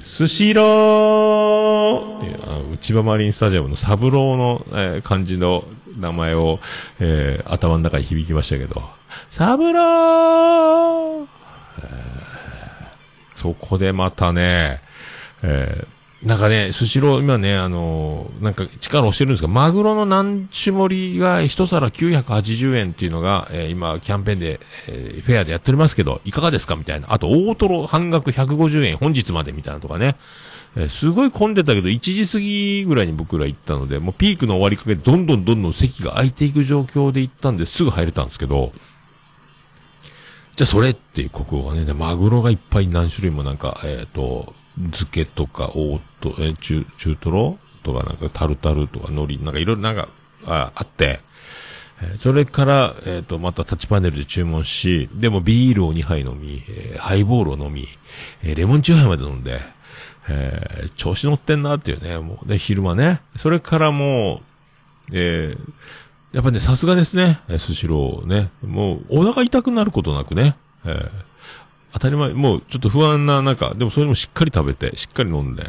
[0.00, 5.64] スシローあの千葉マリンスタジアムのサブローの、えー漢字の
[5.98, 6.60] 名前を、
[6.98, 8.82] えー頭の中に響きましたけど、
[9.30, 11.26] サブロー
[13.34, 14.82] そこでまたね、
[15.42, 26.76] えーなんかね、スシロー、今ね、あのーなんか力をしてるんですが、マグロの何種盛りが一皿980円っていうのが、えー今、キャンペーンで、えーフェアでやっておりますけど、いかがですか？
[26.76, 27.06] みたいな。
[27.10, 30.16] あと、大トロ半額150円、本日までみたいなとかね。
[30.76, 38.72] えーすごい混んでたけど、1時過ぎぐらいに僕ら行ったので、もうピークの終わりかけで、どんどんどんどん席が空いていく状況で行ったんで、すぐ入れたんですけど、
[40.54, 50.08] じゃあそれっていう国王がね、マグロがいっぱい何種類もなんか、えっ、と、漬けとか、大と、え中、中トロとかなんかタルタルとか海苔、なんかいろいろなんか、
[50.46, 51.20] ああって、
[52.02, 57.86] えそれから、えっ、と、またタッチパネルで注文し、でもビールを2杯飲み、えーハイボールを飲み、
[58.42, 59.60] えーレモンチューハイまで飲んで、
[60.28, 63.20] え調子乗ってんなっていうね、もう、で、昼間ね。
[63.36, 64.40] それからも
[65.10, 65.56] う、え
[66.32, 68.50] やっぱね、さすがですね、えスシローね。
[68.62, 71.10] もう、お腹痛くなることなくね、え
[71.92, 75.64] 当たり前、もうちょっと不安な中、でもそれもしっかり食べて、しっかり飲んで、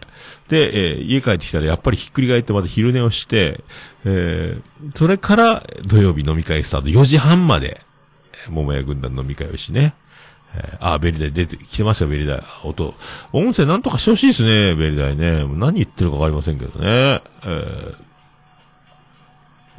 [0.49, 3.63] で、えー家帰ってきたらやっぱりひっくり返ってまた昼寝をして、
[4.05, 4.61] えー
[4.95, 7.81] それから土曜日飲み会スタート、4時半まで、
[8.47, 9.95] え桃屋軍団飲み会をしね。
[10.55, 12.43] えーあ、ベリダイ出てきてました、ベリダイ。
[12.63, 12.93] 音。
[13.31, 15.45] 音声なんとかしてほしいですね、ベリダイね。
[15.47, 16.87] 何言ってるかわかりませんけどね。
[16.87, 17.95] えー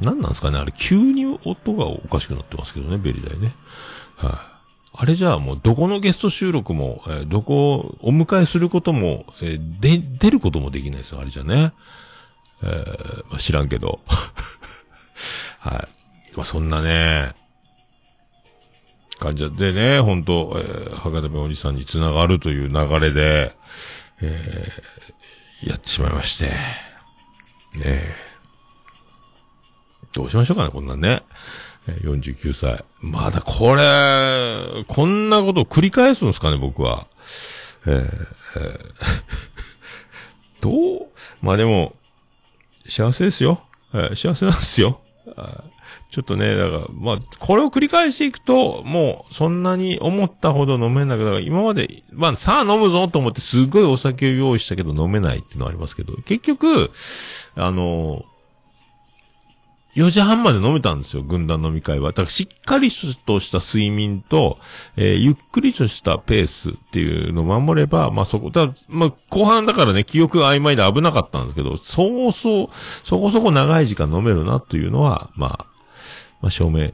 [0.01, 3.53] 何なんですかねあれ、急に音がおかしくなってますけどね、ベリダイね。
[4.17, 4.52] はい、あ
[4.95, 11.73] あれじゃあもう、どこのゲスト収録も、えーどこをお迎えすることも、えーで、出ることもできないですよ、あれじゃね。
[12.61, 14.01] えーまあ、知らんけど。
[15.59, 15.87] は
[16.31, 16.35] い。
[16.35, 17.33] まあ、そんなね、
[19.19, 23.55] 感じでね、本当えー、博多弁おじさんにつながるという流れで、
[24.21, 25.03] えー
[25.69, 26.45] やってしまいまして。
[27.79, 28.03] ね。
[30.11, 31.23] どうしましょうかね、こんなんね。
[31.87, 32.83] 49歳。
[33.01, 37.07] まだこれ、こんなことを繰り返すんですかね、僕は。
[37.85, 37.93] えー
[38.55, 38.79] えー
[40.61, 41.07] どう？
[41.41, 41.95] まあでも、
[42.85, 43.61] 幸せですよ。
[43.93, 45.01] えー幸せなんですよ。
[46.09, 56.91] ちょっとね、だから、まあ、これを繰り返していくと、もう、そんなに思ったほど飲めなく、だから今まで、まあ、さあ飲むぞと思って、すごいお酒を用意したけど飲めないっていうのはありますけど、結局、
[57.55, 58.23] あの、
[59.95, 62.07] 4時半まで飲めたんですよ、軍団飲み会は。
[62.07, 62.89] だからしっかり
[63.25, 64.57] とした睡眠と、
[64.95, 72.69] えーゆっくりとしたペースっていうのを守れば、まあそこ、だまあ後半だからね、記憶が曖昧で危なかったんですけど、そうそう、
[73.03, 75.65] そこそこ長い時間飲めるなというのは、まあ、
[76.41, 76.91] まあ証明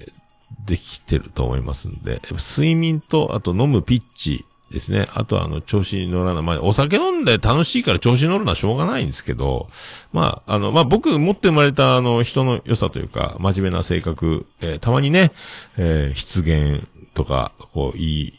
[0.66, 5.08] できてると思いますんで、睡眠と、あと飲むピッチですね。
[5.14, 6.44] あとはあの、調子に乗らない。
[6.44, 9.70] まあ、お酒飲んで楽しいから調子に乗るのはしょうがないんですけど、
[10.14, 15.32] まあ、あの、まあ僕持って生まれたあの、人の良さというか、真面目な性格、えーたまにね、
[15.78, 18.34] えー失言とか、こう、いい、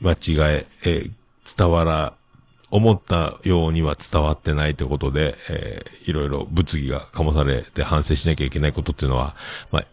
[0.00, 0.16] 間違
[0.52, 1.10] え、えー
[1.56, 2.14] 伝わら、
[2.72, 9.36] 思ったようには伝わってないってことで、えーいろいろ物議が醸されて反省しなきゃいけないことっていうのは、
[9.70, 9.86] まあ、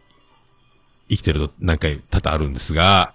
[1.09, 3.13] 生きてると何回多々あるんですが、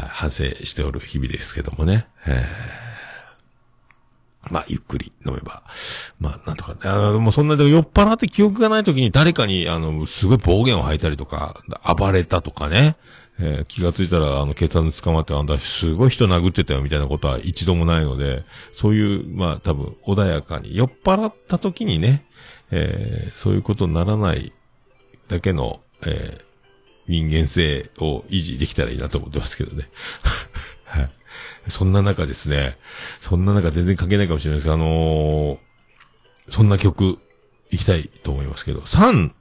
[0.00, 2.06] 反省しておる日々ですけどもね。
[2.26, 2.82] えー
[4.50, 5.62] まあ、ゆっくり飲めば。
[6.18, 6.76] まあ、なんとか。
[6.82, 11.56] あのもうそんなで酔っ払って記憶がない時に誰かに、あの、すごい暴言を吐いたりとか、
[11.96, 12.96] 暴れたとかね。
[13.38, 22.26] えー気がついたら、あの、警察に捕まって、あんた、すごい人殴ってたよ、みたいなことは一度もないので、そういう、まあ、多分、穏やかに、酔っ払った時にね、
[22.70, 24.52] えーそういうことにならない
[25.28, 26.51] だけの、えー
[27.08, 29.88] 人間性を維持できたらいいなと思ってますけどね。
[30.84, 31.10] はい。
[31.68, 32.76] そんな中ですね、
[33.20, 35.72] そんな中全然関係ないかもしれないですけど、あのー
[36.48, 37.18] そんな曲、
[37.70, 39.32] 行きたいと思いますけど、3、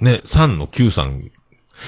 [0.00, 1.30] ね、3の9さん、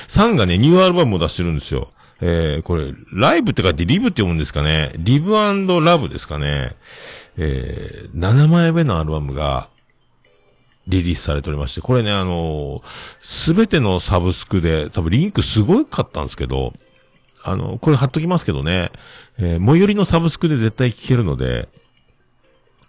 [0.08, 1.90] 3がね、ニューアルバムを出してるんですよ。
[2.20, 4.92] えー、これ、ライブって書いてリブって読むんですかね。
[4.96, 6.76] リブラブですかね。
[7.36, 9.68] えー、7枚目のアルバムが、
[10.88, 12.82] リリースされておりまして、これね、あの
[13.20, 16.72] すべてのサブスクで、多分リンクすごかったんですけど、
[17.44, 18.90] あの、これ貼っときますけどね、
[19.38, 21.68] えー最寄りのサブスクで絶対聴けるので、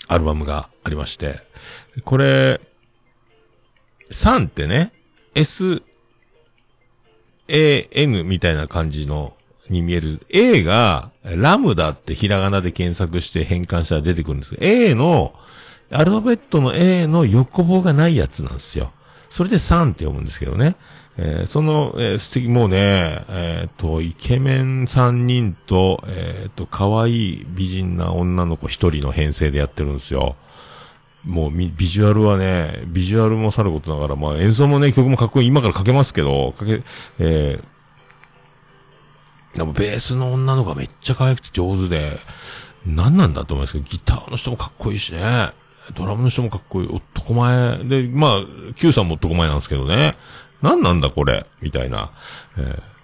[0.08, 1.42] アルバムがありまして、
[2.04, 2.62] これ、
[4.12, 4.92] 3ってね、
[5.36, 5.84] S、
[7.48, 9.36] A、N みたいな感じの、
[9.70, 10.26] に見える。
[10.30, 15.34] A が、ラムダってひらがなで検索して変換したら出てくるんですけど、A の、
[15.92, 18.92] アルファベットの A の横棒がないやつなんですよ。
[19.30, 20.76] それで3って読むんですけどね。
[21.18, 30.36] えーその、えー素敵、もうね、えっ、と、イケメン3人と、えっ、と、可愛い美人な女の子1人の編成でやってるんですよ。
[31.26, 36.84] もう、ビジュアルはね、ビジュアルもさることながら、まあ演奏もね、曲もかっこいい、今からかけますけど、かけ、
[37.20, 42.20] えー、でもベースの女の子がめっちゃ可愛くて上手で、
[42.86, 45.20] 何なんだと思いますけど、ギターの人もかっこいいしね、
[45.94, 47.78] ドラムの人もかっこいい、男前。
[47.84, 50.16] で、まあ、Q さんも男前なんですけどね、
[50.62, 52.12] 何なんだこれ、みたいな、
[52.58, 53.00] えー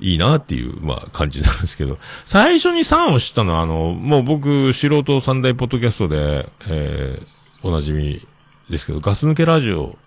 [0.00, 7.26] いいなっていう、まあ、感じなんですけど、最初に3を知ったのは、あの、もう僕、素人三大ポッドキャストで、えー、
[7.66, 8.26] おなじみ
[8.70, 9.98] ですけど、ガス抜けラジオ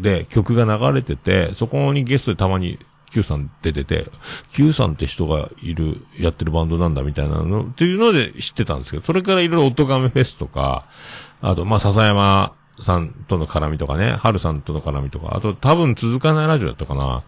[0.00, 2.78] で曲が流れてて、そこにゲストでたまに
[3.10, 4.06] Q さん出てて、
[4.52, 10.86] Q さんって人がいる、やってるバンドなんだみたいなの、っていうので知ってたんですけど、それからいろいろオトガメフェスとか、
[11.42, 17.22] あと、まあ、笹山さんとの絡みとかね、春さんとの絡みとか、あと多分続かないラジオだったかな。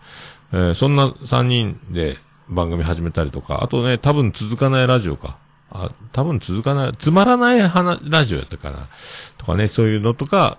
[0.52, 2.18] えーそんな3人で
[2.48, 5.38] 番組始めたりとか、あとね、多分続かないラジオか。
[5.70, 8.88] あ、多分続かない、つまらない話、ラジオやったかな。
[9.38, 10.58] とかね、そういうのとか、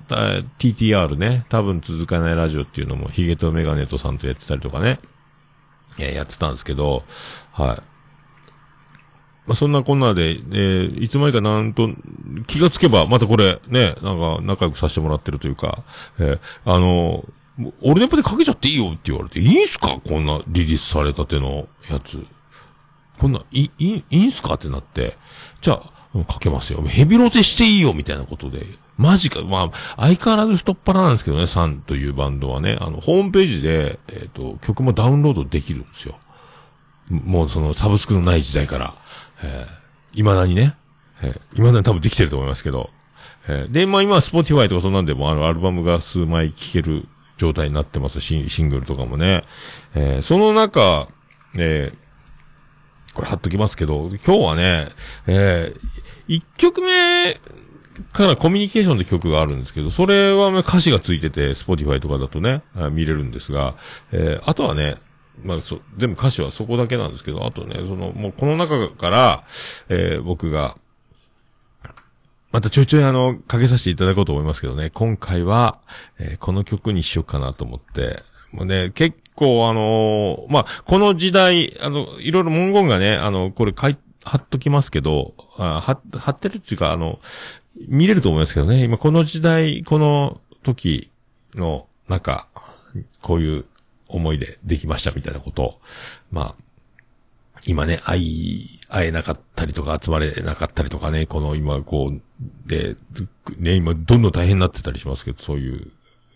[0.59, 4.99] TTR ね、多分続かないラジオっていうのも、ヒゲとメガネとさんとやってたりとかね、
[5.97, 7.03] いや、ってたんですけど、
[7.51, 7.81] はい。
[9.45, 11.89] まあ、そんなこんなで、えーいつまにかなんと、
[12.47, 15.83] 気がつけば、またこれ、ね、なんか、仲良くさせてもらってるというか、
[16.19, 17.25] えーあの
[17.55, 19.99] もう俺ネポでかけちゃっていいよって言われて、いいんすか？
[20.03, 22.25] こんなリリースされたてのやつ。
[23.19, 24.55] こんな、い、い、いいんすか？
[24.55, 25.17] ってなって、
[25.61, 25.83] じゃ
[26.15, 26.81] あ、かけますよ。
[26.81, 28.65] ヘビロテしていいよみたいなことで。
[29.03, 29.41] マジか。
[29.41, 36.15] まあ、相変わらず太っ腹なんですけどね、サンというバンドはね、あの、ホームページで、えっ、と、曲もダウンロードできるんですよ。
[37.09, 38.95] もうそのサブスクのない時代から、
[39.43, 40.75] えー、未だにね、
[41.21, 42.89] えー、未だに多分できてると思いますけど、
[43.47, 49.43] えーで、まあ今は Spotify とかそんなんでもあのアルバムが数枚聴ける状態になってますシングルとかもね。
[49.95, 51.07] えーその中、
[51.57, 52.03] えー
[53.13, 54.87] これ貼っときますけど、今日はね、
[55.27, 57.39] えー、1曲目
[58.11, 63.75] からコミュニケーションで曲があるんですけど、それはね歌詞がついてて、Spotify とかだとね、見れるんですが、
[64.11, 64.95] えーあとはね、
[65.43, 69.43] まあ、そ、全部歌詞はそこだけなんですけど、あとね、その、もうこの中から、
[69.89, 70.77] えー僕が、
[72.51, 75.79] またちょいちょいあの、かけさせていただこうと思いますけどね、今回は、
[76.19, 78.21] えーこの曲にしようかなと思って、
[78.51, 87.19] もうね、結構あのーまあ、この時代、あの、いろいろ文言がね、あの、これ書い、貼っときますけど、あ貼貼ってるっていうか、あの、
[87.75, 91.09] 見れると思いますけどね、今この時代、この時
[91.55, 92.47] の、なんか、
[93.21, 93.65] こういう
[94.07, 95.81] 思いでできましたみたいなことを、
[96.31, 96.63] まあ、
[97.65, 102.95] 今ね、会い、会えなかったりとか集まれなかったりとかね、この今こう、で、
[103.57, 105.91] ね、今どんどん大変になってたりしますけど、そういう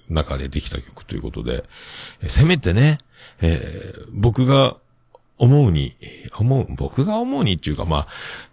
[0.09, 1.65] 中でできた曲ということで、
[2.27, 2.97] せめてね、
[3.41, 4.77] えー僕が
[5.37, 5.95] 思うに、
[6.37, 8.07] 思う、僕が思うにっていうか、まあ、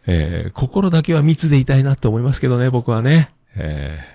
[0.07, 3.30] えー心だけは密でいたいなと思いますけどね、僕はね。
[3.57, 4.14] えー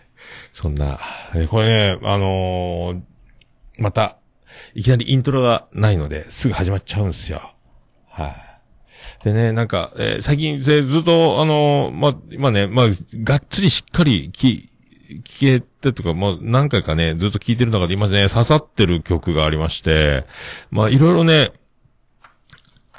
[0.52, 1.00] そんな、
[1.34, 3.02] えーこれね、あのー
[3.80, 4.18] また、
[4.76, 7.54] いきなりイントロがないので、すぐ始まっちゃうんですよ。
[8.10, 8.36] はい。
[9.24, 12.86] でね、なんか、えー最近、ずっと、あのーま、今ね、まあ、
[13.24, 14.70] がっつりしっかりき、
[15.24, 20.26] 聞けてとか、まあ、何回かね、ずっと聞いてる中で今ね、刺さってる曲がありまして、
[20.70, 21.52] まあ、いろいろね、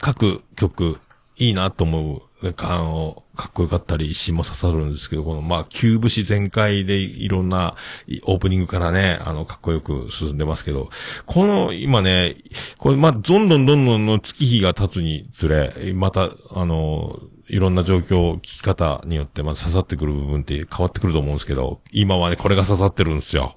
[0.00, 0.98] 各曲、
[1.36, 2.22] いいなと思う、
[2.58, 7.76] あの、かっこよかったり、詩も刺さるんですけど、この、まあ、旧武士全開でいろんな、
[8.24, 10.90] オープニングからね、あの、かっこよく進んでますけど、
[11.26, 12.36] この、今ね、
[12.78, 23.56] これ、まあ、どんどんどんどんの月日が経つにつれ、また、あの、いろんな状況、聞き方によって、まあ、刺さってくる部分って変わってくると思うんですけど、今はね、これが刺さってるんですよ。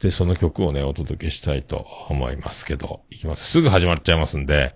[0.00, 3.50] で、その曲をね、お届けしたいと思いますけど、いきます。
[3.50, 4.74] すぐ始まっちゃいますんで、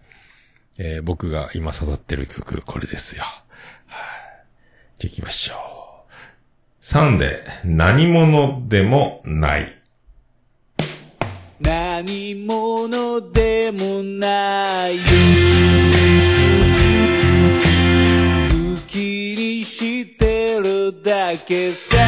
[0.79, 3.25] えー僕が今刺さってる曲、これですよ。
[3.25, 3.43] はい。
[4.99, 6.83] じゃあ行きましょう。
[6.83, 9.79] 3で、何者でもない。
[11.61, 15.03] 何者でもないよ
[18.75, 18.97] 好き
[19.39, 22.01] にしてるだけさ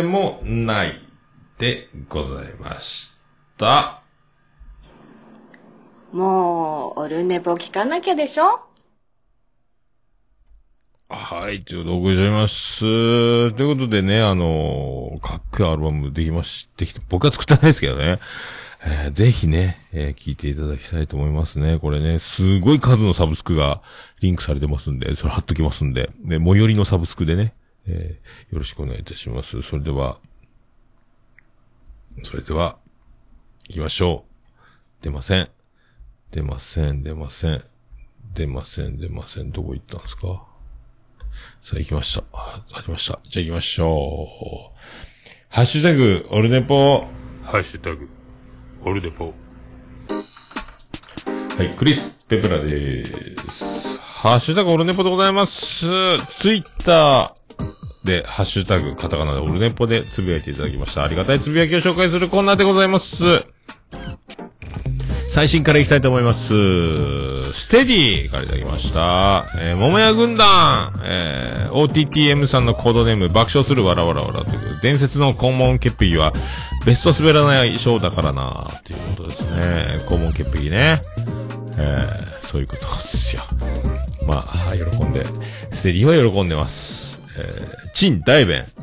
[0.00, 0.98] でもない
[1.58, 3.10] でございまし
[3.58, 4.00] た。
[6.10, 8.62] もう、オルネポ聞かなきゃでしょ？
[11.10, 12.80] はい、ということで、お送りしております。
[12.80, 12.86] と
[13.62, 18.20] いうことでね、あのーかっこいいアルバムできまし、できて、僕は作ってないですけどね。
[18.82, 21.78] えーぜひね、えー聞いていただきたいと思いますね。
[21.78, 23.82] これね、すごい数のサブスクが
[24.22, 27.52] リンクされてますんで、それ貼っときますんで、ね、最寄りのサブスクでね、
[27.86, 29.62] えーよろしくお願いいたします。
[29.62, 30.18] それでは、
[32.22, 32.76] それでは、
[33.68, 35.04] 行きましょう。
[35.04, 35.48] 出ません。
[36.32, 37.64] 出ません、出ません。
[38.34, 39.50] 出ません、出ません。
[39.50, 40.46] どこ行ったんですか？
[41.62, 42.24] さあ行きました。
[42.32, 43.18] あ、ありました。
[43.22, 44.78] じゃあ行きましょう。
[45.48, 47.06] ハッシュタグ、オルネポ。
[47.42, 48.08] ハッシュタグ、
[48.84, 49.32] オルネポ。
[51.56, 53.64] はい、クリス・ペプラです。
[54.00, 55.86] ハッシュタグ、オルネポでございます。
[55.86, 57.39] ツイッター
[58.04, 61.04] で、ハッシュタグ、カタカナでオルネポでつぶやいていただきました。
[61.04, 63.44] ありがたいつぶやきを紹介するコーナーでございます。
[65.28, 66.48] 最新からいきたいと思います。
[67.52, 69.46] ステディからいただきました。
[69.58, 76.32] えー、桃屋軍団、えー、OTTM さんのコードネーム、爆笑するわらわらわらという、伝説の肛門潔癖は、
[76.84, 79.60] ベスト滑らないショーだからなっていうことですね。
[80.08, 81.00] 肛門潔癖ね。
[81.78, 83.42] えー、そういうことですよ。
[84.26, 85.24] まあ、喜んで、
[85.70, 86.99] ステディは喜んでます。
[87.40, 88.66] えー、チン大弁。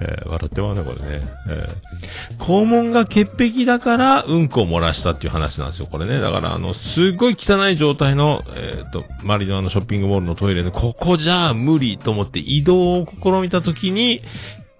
[0.00, 1.28] えー笑ってまうね、これね。
[1.48, 1.98] えー
[2.38, 6.20] 肛門が潔癖だから、うんこを漏らしたっていう話なんですよ、これね。
[6.20, 14.22] だから、あの、すっごい汚い状態の、えっ、と、周りのあの、ショッピングモールのトイレで、ここじゃ無理と思って移動を試みたときに、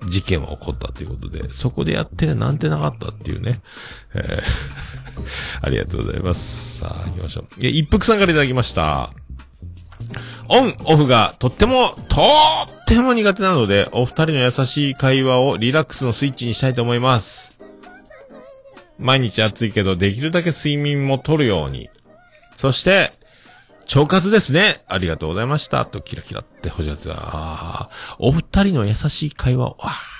[0.06, 3.60] 事件は起こったということで、そこでやってなんてなかったっていうね。
[4.14, 4.78] えー
[5.62, 6.78] ありがとうございます。
[6.78, 7.46] さあ、行きましょう。
[7.60, 9.10] え、一服さんからいただきました。
[10.48, 12.22] オン、オフがとっても、と
[12.82, 17.58] っても苦手なので、お二人の優しい会話をリラックスのスイッチにしたいと思います。
[18.98, 21.88] 毎日暑いけど、できるだけ睡眠も取るように。
[22.56, 23.12] そして、
[23.94, 24.82] 腸活ですね。
[24.88, 25.84] ありがとうございました。
[25.86, 30.18] と、キラキラって星があーお二人の優しい会話を、わー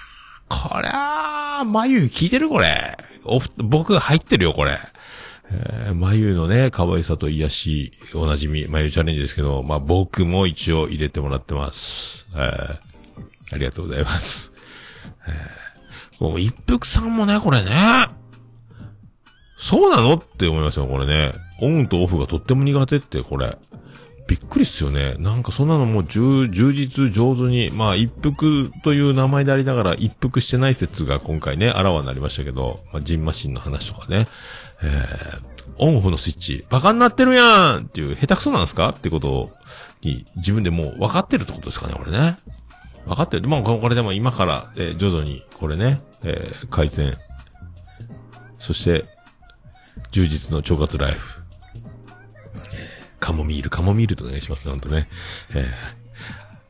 [0.49, 2.97] こりゃー、眉聞いてるこれ。
[3.24, 4.78] お、僕入ってるよ、これ。
[5.51, 12.26] えー、眉のね、可愛さと癒し、おなじみ、眉チャレンジですけど、まあ、僕も一応入れてもらってます。
[12.34, 12.78] えー、
[13.53, 14.53] ありがとうございます。
[15.26, 17.70] えー、こう一服さんもね、これね、
[19.57, 20.14] そうなの？
[20.14, 21.32] って思いますよ、これね。
[21.61, 23.57] オンとオフがとっても苦手って、これ。
[24.28, 25.14] びっくりっすよね。
[25.18, 34.28] なんかそんなのもう充実上手に、まあ一服という名前でありながら一服してない説が今回ね、あらわになりましたけど、まあジンマシンの話とかね。
[34.82, 35.40] えー、
[35.78, 38.90] オンオフのスイッチ、バカになってるやんっていう、下手くそなんですか？
[38.90, 39.50] ってこと
[40.02, 42.36] に、自分でもう分かってるってことですかね、これね。
[43.06, 43.48] 分かってる。
[43.48, 47.16] まあ、これでも今から、えー徐々に、これね、えー改善。
[48.58, 49.06] そして、
[50.10, 51.38] 充実の腸活ライフ。
[53.28, 55.06] カモミール、カモミールとお願いします、なんとね。
[55.54, 55.66] え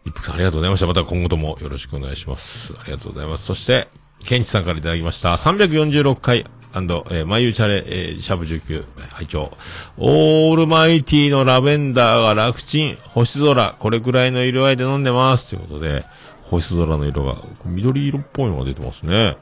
[0.06, 0.88] ー、一服さんありがとうございました。
[0.88, 2.74] また今後ともよろしくお願いします。
[2.80, 3.44] ありがとうございます。
[3.44, 3.86] そして、
[4.24, 5.36] ケンチさんからいただきました。
[5.36, 9.56] 346回、アンドえー、マユチャレ、えーシャブ19、拝聴
[9.98, 15.50] オールマイティのラベンダーが楽ちん、星空、これくらいの色合いで飲んでます。
[15.50, 16.04] ということで、
[16.42, 17.36] 星空の色が、
[17.66, 19.36] 緑色っぽいのが出てますね。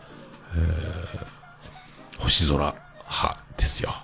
[2.19, 2.75] 星空
[3.09, 3.95] 派ですよ。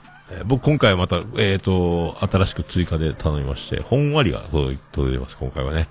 [0.45, 5.89] 僕今回はまた、えっ、と、新しく追加で頼みまして、本割が届い届いてます、今回はね。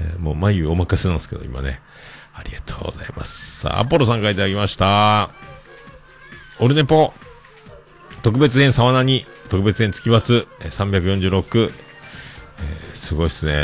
[0.00, 1.80] えーもう眉お任せなんですけど、今ね。
[2.34, 3.60] ありがとうございます。
[3.60, 5.30] さあ、アポロさんからいただきました。
[6.58, 7.12] オルネポ、
[8.22, 13.54] 特別編沢名に、特別編月罰、346、えすごいっすね。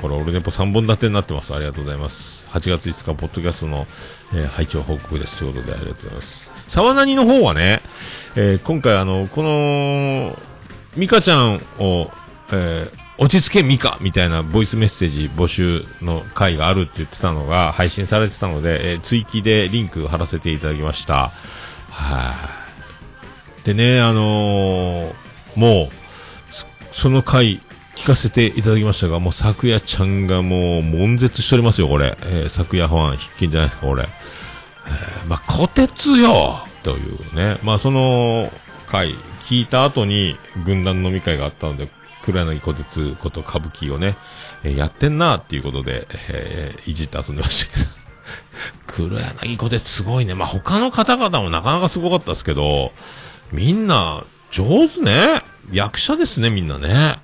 [0.00, 1.54] これ、オルネポ3本立てになってます。
[1.54, 2.46] ありがとうございます。
[2.50, 3.86] 8月5日、ポッドキャストの、
[4.34, 5.40] えー拝聴報告です。
[5.40, 6.50] ということで、ありがとうございます。
[6.68, 7.82] 沢なにの方はね、
[8.36, 10.38] えー今回あの、この、
[10.96, 12.10] ミカちゃんを、
[12.52, 21.30] えー落ち着けミカみたいなボイスメッセージ募集の回があるって言ってたのが配信されてたので、えー追記でリンク貼らせていただきました。
[21.90, 22.34] は
[23.62, 23.66] い。
[23.66, 25.12] でね、あのー
[25.54, 27.60] もう、そその回
[27.94, 32.16] 聞かせていただきましたが、もう昨夜ちゃんがもう悶絶しておりますよ、これ。
[32.24, 34.04] えー、昨夜ファン必見じゃないですか、これ。
[34.04, 37.58] えーまあ、小鉄よというね。
[37.62, 38.50] まあ、その
[38.86, 41.88] 回聞いた後に軍団飲み会があったので、
[42.22, 44.16] 黒柳小鉄こと歌舞伎をね、
[44.62, 47.90] えーやってんなっていうことで、えーいじって遊んでましたけど。
[48.86, 50.34] 黒柳小鉄すごいね。
[50.34, 52.92] まあ、他の方々もなかなかすごかったですけど、
[53.50, 55.42] みんな上手ね。
[55.72, 57.18] 役者ですね、みんなね。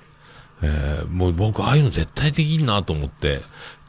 [0.61, 3.41] えーもう僕、ああいうの絶対できんなと思って、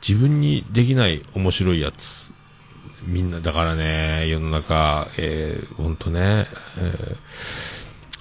[0.06, 2.29] 自分にできない面白いやつ。
[3.10, 6.46] みんな、だからね、世の中、えー、ほんとね、
[6.78, 7.16] えー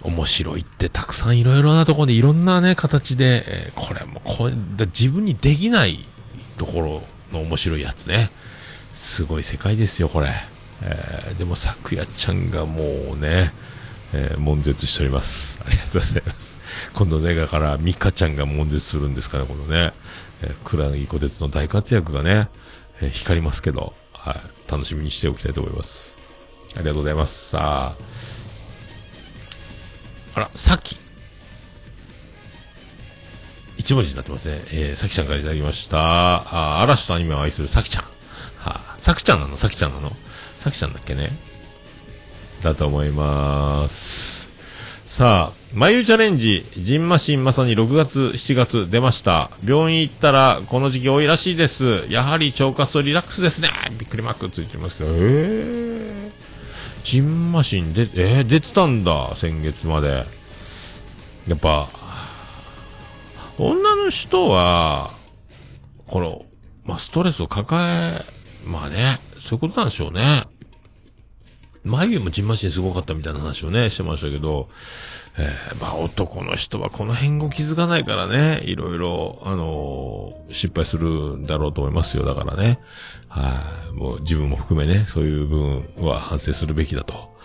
[0.01, 4.53] 面白いってたくさんいろいろなところでいろんなね、形で、えーこれもこれ、
[4.85, 6.05] 自分にできない
[6.57, 8.31] ところの面白いやつね。
[8.93, 10.29] すごい世界ですよ、これ。
[10.81, 12.83] えーでも、咲夜ちゃんがも
[13.13, 13.53] うね、
[14.13, 15.59] えー悶絶しております。
[15.65, 16.57] ありがとうございます。
[16.93, 19.91] 今度ね、だから、ミカちゃんが悶絶するんですから、このね、
[20.41, 22.47] えー、倉木小鉄の大活躍がね、
[23.01, 26.17] えー光りますけど、はい、楽しみにしておきたいと思います。
[26.76, 27.49] ありがとうございます。
[27.49, 28.03] さあ、
[30.36, 30.99] あら、さき。
[33.78, 34.61] 一文字になってますね。
[34.72, 35.97] えー、さきちゃんからいただきました。
[35.99, 38.03] あ嵐とアニメを愛するさきちゃん。
[38.03, 38.09] は
[38.95, 39.55] あ、さきちゃんなの？
[39.55, 40.11] さきちゃんなの？
[40.59, 41.32] さきちゃんだっけね？
[42.61, 44.49] だと思います。
[45.10, 49.49] さあ、眉チャレンジ、ジンマシンまさに6月、7月出ました。
[49.66, 52.05] 病院行ったら、この時期多いらしいです。
[52.10, 53.70] やはり腸活とリラックスですね。
[53.97, 56.32] びっくりマークついてますけど、えー、
[57.03, 60.28] ジンマシンで、えー、出てたんだ、先月まで。
[61.47, 61.89] やっぱ、
[63.57, 65.16] 女の人は、
[66.05, 66.45] この、
[66.86, 68.26] まあ、ストレスを抱え、
[68.64, 70.43] まあね、そういうことなんでしょうね。
[71.84, 74.69] 眉毛もジンマシンすごかったみたいな話をね、してましたけど、
[75.38, 82.80] えーまあ男の人はこの辺を気づかないからね、いろいろ、あのー失敗するんだろうと思いますよ、だからね。
[83.27, 87.38] はい、もう自分も含めね、そういう部分は反省するべきだと。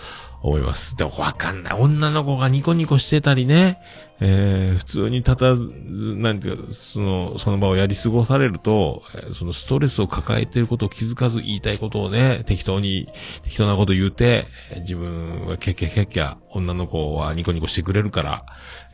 [0.45, 0.95] 思います。
[0.95, 1.74] でもわかんない。
[1.80, 3.78] 女の子がニコニコしてたりね、
[4.20, 13.09] えー普通にたた、なんていうか、その、その場をやり過ごされると、そのストレスを抱えていることを気づかず言いたいことをね、適当に、
[13.42, 14.47] 適当なこと言うて、
[14.80, 18.45] 自分はキャッキャキャッキャ、女の子はニコニコしてくれるから、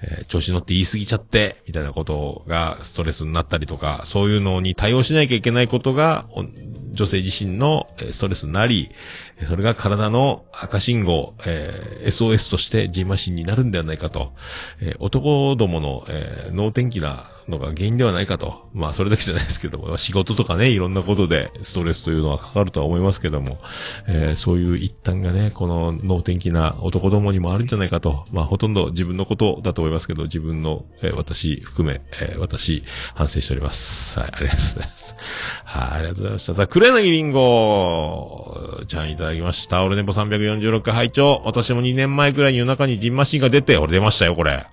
[0.02, 6.26] えー調子乗って言い過ぎちゃって、みたいなことがストレスになったりとか、そういうのに対応しなきゃいけないことが、
[7.00, 8.90] 女性自身のストレスになり、
[9.48, 14.32] それが体の赤信号、えー SOS としてジンマシンになるんではないかと、
[14.80, 18.68] えー男どもの、えー脳天気なのが原因ではないかと。
[18.74, 23.58] まあ、それだけじゃないですけども、仕事とかね、いろんなことでストレスというのはかかるとは思いますけども、
[24.06, 28.24] えーそういう一端がね、この脳天気な男どもにもあるんじゃないかと。
[28.32, 32.82] まあ、ほとんど自分のことだと思いますけど、自分の、えー私含め、えー私、
[33.14, 34.18] 反省しております。
[34.20, 35.14] はい、ありがとうございます。
[35.64, 36.54] はい、ありがとうございました。
[36.92, 39.84] ナギリンゴちゃんいただきました。
[39.84, 44.66] 俺ネポ346回拝聴私も2年前くらいに夜中にジンマシンが出て、俺出ましたよ、これ。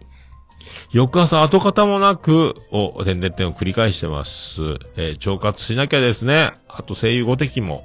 [0.91, 4.61] 翌朝跡形もなく、を、点々点を繰り返してます。
[4.95, 6.53] えー腸活しなきゃですね。
[6.67, 7.83] あと声優5敵も。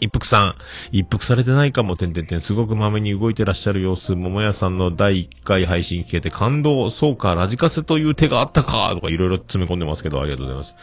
[0.00, 0.54] 一服さん。
[0.90, 2.40] 一服されてないかも、点々点。
[2.40, 4.14] すごくまめに動いてらっしゃる様子。
[4.16, 6.90] 桃屋さんの第1回配信聞けて感動。
[6.90, 8.90] そうか、ラジカセという手があったか。
[8.94, 10.74] とかいろいろ詰め込んでますけど、ありがとうございます。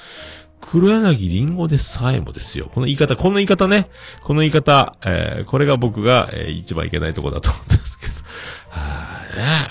[0.62, 2.70] 黒柳りんごでさえもですよ。
[2.74, 3.90] この言い方、この言い方ね。
[4.22, 8.14] この言い方、えーこれが僕が、えー一番いけないとこだと思ってますけど。
[8.14, 8.20] ね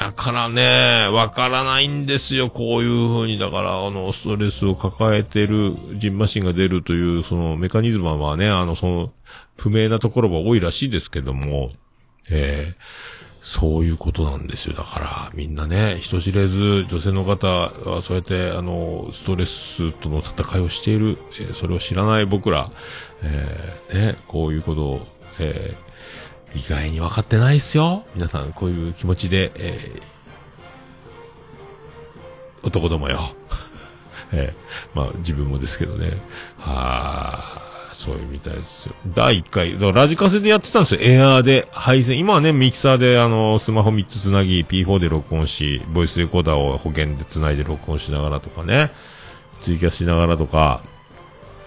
[0.01, 2.49] だからね、わからないんですよ。
[2.51, 9.13] こういう風に、だから、あの、ストレスを抱えてる、ジンマシンが出るという、その、メカニズムはね、あの、その、
[9.57, 11.71] 不明なところが多いらしいですけども、
[12.31, 13.18] えー
[13.51, 14.75] そういうことなんですよ。
[14.75, 22.71] だから、みんなね、人知れず、女性の方は、そうやって、あの、ストレスとの戦いをしている、えーそれを知らない僕ら、
[23.23, 25.07] えーね、こういうことを、
[25.39, 25.89] えー
[26.59, 28.05] 意外に分かってないっすよ。
[28.15, 30.03] 皆さん、こういう気持ちで、えー
[32.67, 33.35] 男どもよ。
[34.33, 36.21] えーまあ、自分もですけどね。
[36.59, 37.68] はあ、
[37.99, 38.95] そういうみたいですよ。
[39.13, 41.01] 第1回、ラジカセでやってたんですよ。
[41.03, 42.17] エアーで、配線。
[42.21, 48.93] 今はね、ミキサーで、あの、スマホ3つつなぎ、P4 で録音し、ボイスレコーダーを保険でつないで録音しながらとかね。
[49.63, 50.81] 追加しながらとか、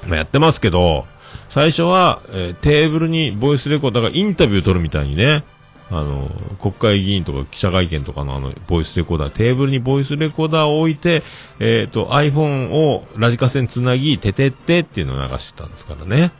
[0.07, 1.05] まあ、やってますけど、
[1.49, 5.43] 最初は、えーテーブルにボイスレコーダーがインタビュー撮るみたいにね、
[5.92, 6.30] あの、
[6.60, 11.24] 国会議員とか記者会見とかのあの、ボイスレコーダー、テーブルにボイスレコーダーを置いて、
[11.60, 16.32] えっ、と、iPhone をラジカセにつなぎ、ててってっていうのを流してたんですからね。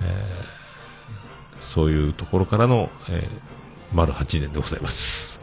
[0.00, 0.58] えー
[1.60, 3.48] そういうところからの、えー
[3.90, 5.40] 丸8年でございます。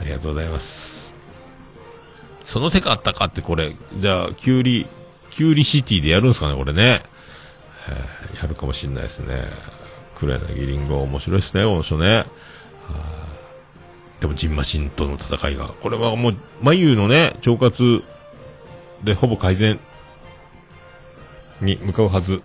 [0.00, 1.12] ありがとうございます。
[2.42, 4.86] その手があったかってこれ、じゃあ、キュウリ、
[5.28, 7.02] キュウリシティでやるんですかね、これね。
[7.88, 9.44] えーやるかもしれないですね。
[10.16, 12.24] 黒柳りんご面白いですね、この人ね。
[14.22, 15.68] はあでも、ジンマシンとの戦いが。
[15.68, 18.02] これはもう、眉のね、腸活
[19.04, 19.80] でほぼ改善
[21.60, 22.42] に向かうはず。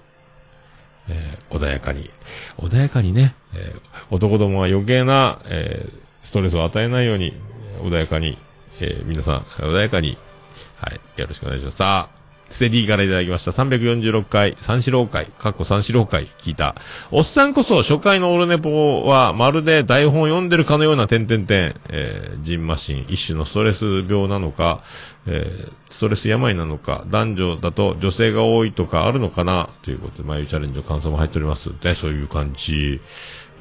[1.09, 2.11] えー穏やかに。
[2.57, 7.33] 穏やかにね、えー男どもは余計な、えーストレスを与えないように、
[7.79, 8.37] 穏やかに、
[8.81, 10.17] え皆さん、穏やかに
[10.75, 10.99] はい。
[11.21, 11.77] よろしくお願いします。
[11.77, 12.16] さあ、
[12.49, 13.51] ステディからいただきました。
[13.51, 16.75] 346回、三四郎会、過去三四郎会、聞いた。
[17.11, 24.81] おっさんこそ初回のオルネポは、まるで台本を読んでるかのような点々点、えー、ジンマシン、一種のストレス病なのか、
[25.25, 31.71] えー、ストレス病なのか、男女だと女性が多いとかあるのかな、ということで、眉チャレンジの感想も入っております。
[31.81, 33.01] で、そういう感じ。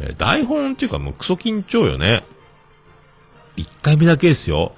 [0.01, 2.23] えー台本っていうかもうクソ緊張よね。
[3.57, 4.73] 一回目だけですよ。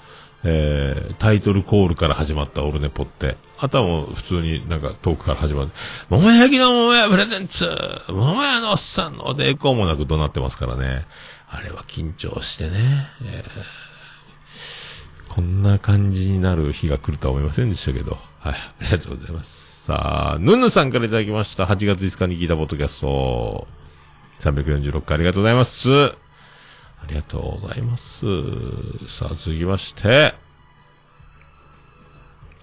[0.45, 3.37] えー、タイトルコールから始まったオルネポって。
[3.59, 5.71] あとはもう普通になんかトークから始まる。
[6.09, 7.69] 桃焼きの桃屋プレゼンツ
[8.09, 11.07] 桃屋のおっさんのおでこもなく怒鳴ってますからね。
[11.49, 13.09] あれは緊張してね。
[13.25, 13.89] えー
[15.29, 18.19] こんな感じになる日が来るとは思いませんでしたけど。
[18.41, 18.55] はい。
[18.55, 19.85] ありがとうございます。
[19.85, 21.65] さあ、ヌンヌさんからいただきました。
[21.65, 23.69] 8月5日に聞いたポッドキャスト。
[24.41, 26.28] 346回ありがとうございます。
[27.03, 28.27] ありがとうございます。
[29.09, 30.35] さあ、続きまして、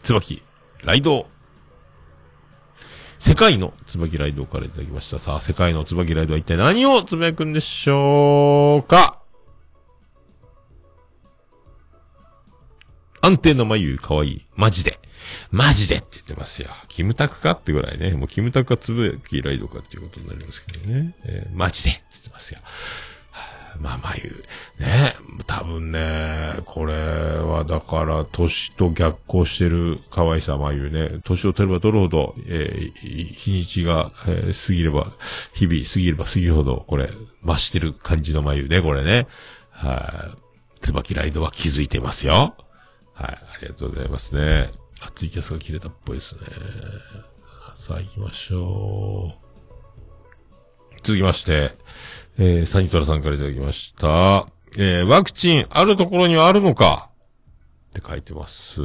[0.03, 0.43] 椿、
[0.83, 1.27] ライド。
[3.17, 5.17] 世界の椿ライドからいただきました。
[5.17, 9.19] さあ、世界の椿ライドは一体何をつぶやくんでしょうか？
[13.21, 14.45] 安定の眉かわいい。
[14.55, 14.99] マジで。
[15.49, 16.69] マジでって言ってますよ。
[16.87, 18.11] キムタクかってぐらいね。
[18.11, 21.15] もうキムタクかつぶやきライドかっていうことになりますけどね。
[21.23, 22.59] えーマジでって言ってますよ。
[23.79, 24.43] まあ、眉。
[24.79, 25.15] ね。
[25.47, 31.19] 多分ね、これはだから、年と逆行してる可愛さ眉ね。
[31.23, 35.13] 年を取れば取るほど、えー日にちが、えー過ぎれば、
[35.53, 37.09] 日々過ぎれば過ぎるほど、これ、
[37.43, 39.27] 増してる感じの眉ね、これね。
[39.69, 40.81] はい。
[40.81, 42.55] 椿ライドは気づいてますよ。
[43.13, 43.27] はい。
[43.27, 44.71] ありがとうございますね。
[45.01, 46.41] 熱いキャスが切れたっぽいですね。
[47.73, 49.45] さあ行きましょう。
[51.03, 51.75] 続きまして、
[52.37, 54.45] えー、サニトラさんから頂きました。
[54.77, 57.09] えー、ワクチンあるところにはあるのか
[57.97, 58.81] って書いてます。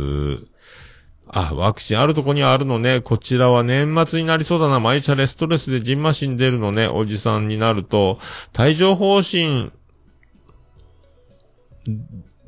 [1.26, 3.00] あ、ワクチンあるとこにあるのね。
[3.00, 4.80] こちらは年末になりそうだな。
[4.80, 6.88] 毎日レストレスでジンマシン出るのね。
[6.88, 8.18] おじさんになると、
[8.58, 9.72] 帯状方針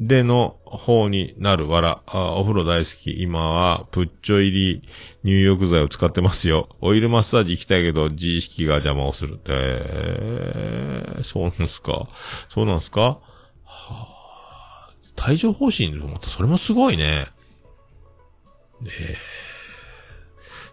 [0.06, 2.02] での方になるわら。
[2.06, 3.22] お風呂大好き。
[3.22, 4.82] 今は、プッチョ入り
[5.22, 6.68] 入浴剤を使ってますよ。
[6.80, 9.40] オイルマッサージ行きたいけど、自意識が邪魔をする。
[9.46, 12.08] えー、そうなんすか。
[12.48, 13.20] そうなんすかは
[13.64, 14.88] あ、
[15.26, 17.28] 帯状疱疹またそれもすごいね。
[18.84, 19.16] え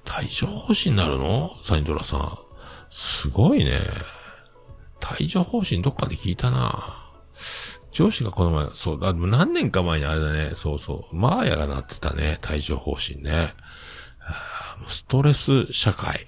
[0.06, 1.52] ー、帯状疱疹になるの？
[1.62, 2.40] サニドラさん。
[2.90, 3.80] すごいね。
[5.14, 6.99] 帯状疱疹どっかで聞いたな。
[7.92, 13.54] 上司がこの前、そう、だ、何年か前にあれだね、そうそう、マーヤがなってたね、帯状疱疹ね。
[14.88, 16.28] ストレス社会。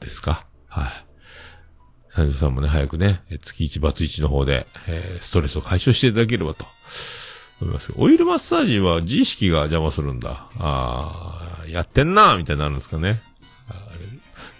[0.00, 0.46] ですか？
[0.68, 0.90] はい。
[2.08, 6.64] サンジさんもね、早くね、月1バツ1の方で、えーストレスを解消していただければと
[7.60, 7.92] 思います。
[7.96, 10.48] オイルマッサージは自意識が邪魔するんだ。
[10.58, 13.22] ああ、やってんなみたいになるんですかね。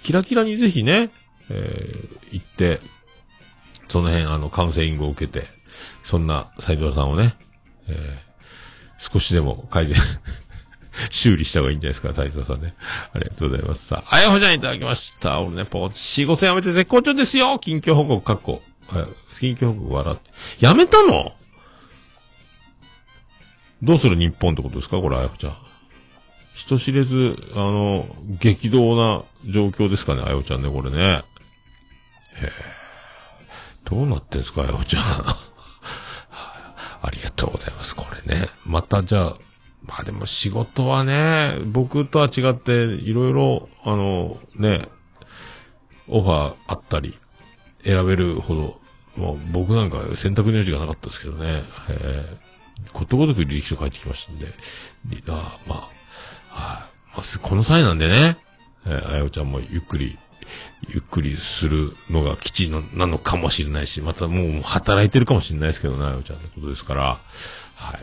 [0.02, 1.10] キラキラにぜひね、
[1.48, 2.80] えー行って、
[3.88, 5.46] その辺、あの、カウンセリングを受けて、
[6.05, 7.34] そんな斉藤さんをね、
[7.88, 8.24] えー
[8.96, 9.96] 少しでも改善、
[11.11, 12.74] 修理した方がいいんじゃないですか、斉藤さんね。
[13.12, 13.86] ありがとうございます。
[13.86, 15.40] さあ、あやほちゃんいただきました。
[15.40, 18.62] 俺ね、ポ仕事辞めて絶好調ですよ近況報告、かっこ。
[18.88, 20.30] はい近況報告笑って。
[20.59, 21.34] 辞めたの？
[23.82, 24.98] どうする日本ってことですか？
[25.00, 25.57] これ、あやほちゃん。
[26.55, 28.07] 人知れず、あの、
[28.40, 30.98] 激動な状況ですかね、あやほちゃんね、これね。
[31.00, 31.24] へ
[32.44, 32.52] え。
[33.84, 35.02] どうなってんすか、あやほちゃん。
[37.07, 37.94] ありがとうございます。
[37.94, 38.48] これね。
[38.66, 39.36] またじゃあ、
[39.86, 44.88] まあでも仕事はね、僕とは違って、いろいろ、あの、ね、
[46.09, 47.18] オファーあったり、
[47.84, 48.80] 選べるほど、
[49.16, 51.62] もう僕なんか選択の余地がなかったですけどね。
[51.90, 52.44] えー
[52.92, 54.46] ことごとく履歴書書いてきましたんで、
[55.28, 55.78] あまあ、
[56.48, 58.36] はい、まあ、この際なんでね、
[58.86, 60.18] えー、あやおちゃんもゆっくり、
[60.88, 67.18] ゆっくりするのが基地のなのかもしれないし、またもう働いてるかもしれないですけどね、あやおちゃんのことですから、
[67.74, 68.01] はい。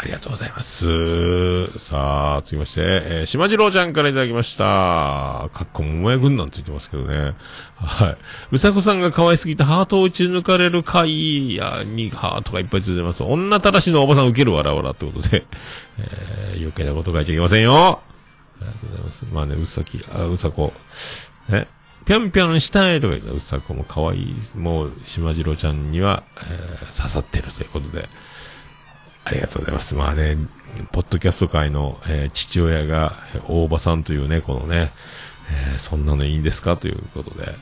[0.00, 1.76] ありがとうございます。
[1.80, 5.50] さあ、続きまして、えー、島次郎ちゃんからいただきました。
[5.52, 7.34] かっこ桃屋軍団ついてますけどね。
[7.74, 8.16] はい。
[8.52, 13.24] うさこさんが可愛すぎてハートを打ち抜かれる回やにハートがいっぱいついてます。
[13.24, 15.44] 女たらしのおばさん受けるわらわらってことで、
[15.98, 18.00] えー、余計なこと書いちゃいけませんよ。
[18.60, 19.24] ありがとうございます。
[19.32, 20.72] まあね、うさき、あ、うさこ、
[21.50, 21.66] え、
[22.04, 28.08] ぴょんぴょんしたいとか言ったうさこも可愛い、もう、島次郎ちゃんには、えー刺さってるということで、
[29.24, 29.94] ありがとうございます。
[29.94, 30.36] まあね、
[30.92, 34.90] ポッドキャスト界の、えー父親がえ大場さんというね、このね、
[35.50, 36.76] えーそんなのいいんですか？
[36.76, 37.54] ということで。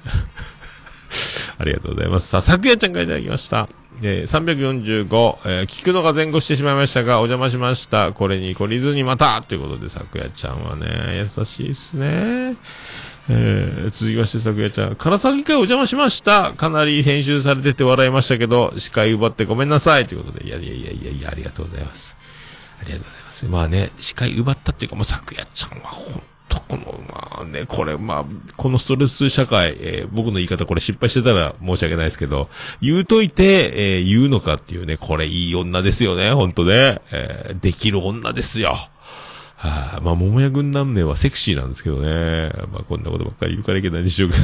[1.58, 2.28] ありがとうございます。
[2.28, 3.68] さあ、昨夜ちゃんからいただきました。
[4.02, 8.12] えー、345、えー聞くのが前後してしまいましたが、お邪魔しました。
[8.12, 12.56] これに懲りずにまたということで、咲夜ちゃんはね、優しいですね。
[13.28, 14.96] えー、続きまして、咲夜ちゃん。
[14.96, 16.52] 唐崎会お邪魔しました。
[16.52, 20.06] かなり編集されてて笑いましたけど、司会奪ってごめんなさい。
[20.06, 22.16] ということで、いやいやいやいやいや、ありがとうございます。
[22.80, 23.46] ありがとうございます。
[23.46, 28.24] まあね、司会奪ったっていうか、もう咲夜ちゃんは本当この、まあね、これ、まあ、
[28.56, 32.48] このストレス社会、えー僕の言い方これ失敗してたら申し訳ないですけど、
[32.80, 37.00] 言うといて、えー言うのかっていうね、これいい女ですよね、本当ね。
[37.12, 38.76] えーできる女ですよ。
[39.56, 42.50] はあ、まあ、桃屋軍団名はセクシーなんですけどね。
[42.72, 44.42] まあ、こんなことばっかり言うからいけないんでしょうけど。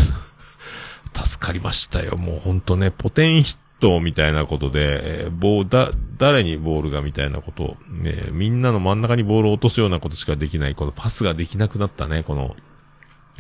[1.25, 2.17] 助かりましたよ。
[2.17, 12.55] もうほんとね、ポテンヒトみたいなことで、えーボーだ、誰にボールがみたいなこと、ね、みんなの真ん中にボールを落とすようなことしかできない、このパスができなくなったね、この、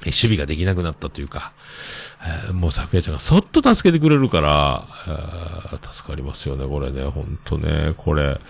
[0.04, 1.52] え守備ができなくなったというか、
[2.24, 8.40] えーもう昨夜ちゃんがそっと助けてくれるから、えー助かりますよね、これね、ほんとね、これ、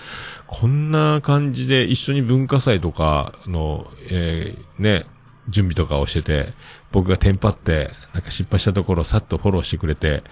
[0.47, 5.07] こんな感じで一緒に文化祭とかの、えーね、
[5.49, 6.53] 準備とかをしてて、
[6.93, 10.23] 僕がテンパって、なんか失敗したところをさっとフォローしてくれて、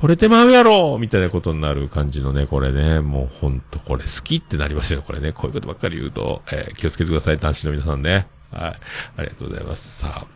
[0.00, 5.32] 惚れてまうやろみたいなことになる感じのね、これね、もうほんとこれ好きってなりますよ、これね。
[5.32, 8.26] こういうことばっかり言うと、えー気をつけてください、男子の皆さんね。
[8.50, 8.80] はい。
[9.18, 10.00] ありがとうございます。
[10.00, 10.26] さあ、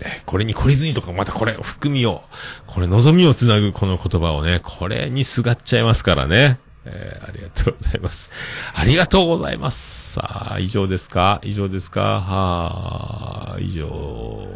[0.00, 2.22] えこれに懲りずにとか、またこれ、含みを、
[2.66, 6.58] これ、望みをつなぐこの言葉をね、これにすがっちゃいますからね。
[6.90, 8.30] えーありがとうございます。
[8.74, 10.14] ありがとうございます。
[10.14, 11.40] さあ、以上ですか？
[11.44, 12.20] 以上ですか？
[12.20, 14.46] はあ、以上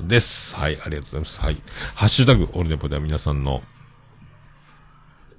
[0.00, 0.56] です。
[0.56, 1.40] はい、ありがとうございます。
[1.40, 1.56] はい。
[1.94, 3.62] ハッシュタグ、オルネポでは皆さんの、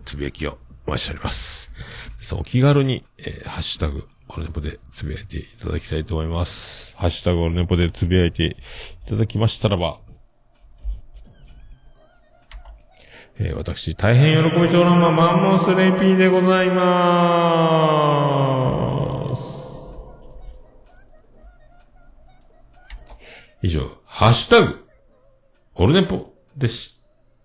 [0.06, 0.58] つぶやきを
[0.88, 1.72] お待ちしております。
[2.20, 6.96] そう、お気軽に、えーハッシュタグ、オルネポでつぶやいていただきたいと思います。
[6.98, 10.00] ハッシュタグ、オルネポでつぶやいていただきましたらば、
[13.44, 16.76] えー私、大変喜び長男はマンモスレイピーでございま
[19.36, 19.42] す。
[23.64, 24.88] 以上、ハッシュタグ、
[25.74, 27.00] オルネポでし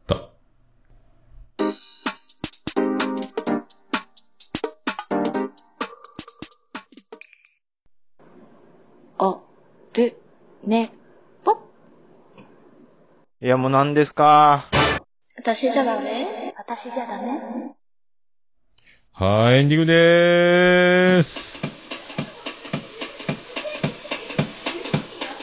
[0.06, 0.28] た。
[9.18, 9.40] お、
[9.94, 10.14] る、
[10.62, 10.92] ね、
[11.42, 11.52] ぽ。
[13.40, 14.66] いやもう何ですか？
[15.38, 16.54] 私じゃダメ？
[19.12, 21.56] はい、エンディングでーす。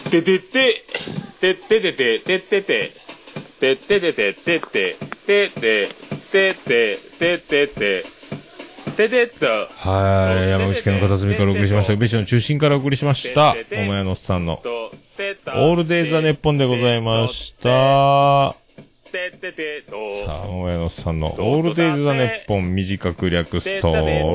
[0.10, 0.84] ててて、
[1.40, 2.92] てっててて、てってて、
[3.60, 5.88] てっててて、てって、てって、
[6.32, 8.04] てって、てってて、
[8.98, 9.46] ててっと。
[9.46, 11.94] はい、山口県の片隅からお送りしました。
[11.94, 13.56] 宇部市の中心からお送りしました。
[13.72, 18.56] 桃屋のおっさんの、オールデイザネッポンでございました。
[19.14, 19.96] てっててと。
[20.26, 24.34] さあ、桃屋のさんの、オールデイズ・ザ・ネッポン短く略すと、ネポ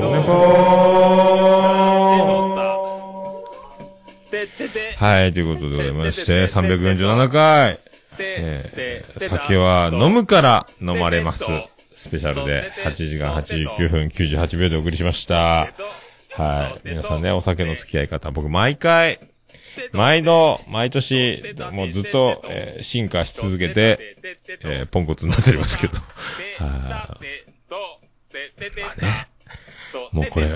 [4.95, 7.79] はい、ということでございまして、347回、
[8.19, 11.43] えー酒は飲むから飲まれます。
[11.91, 15.67] スペシャルで8時間89分98秒でお送りしました。
[16.31, 16.89] はい。
[16.89, 19.19] 皆さんね、お酒の付き合い方、僕毎回、
[19.93, 24.17] 毎度、毎年、もうずっと、えー進化し続けて、
[24.61, 25.97] えーポンコツになっておりますけど。
[26.57, 27.25] はい。
[30.15, 30.55] もうこれ、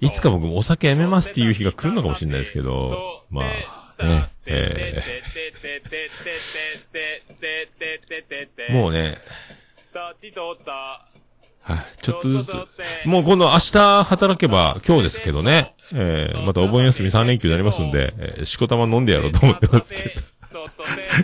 [0.00, 8.72] いつか僕もお酒やめますっていう日が来るのかもしれないですけど、まあ、ね、えー。
[8.72, 9.18] もうね、
[11.70, 12.54] はい、ちょっとずつ、
[13.04, 20.20] もう今度明日働けば今日ですけどね、えー、またお盆休み3連休になりますんで、えー、しこたま飲んでやろうと思ってますけど。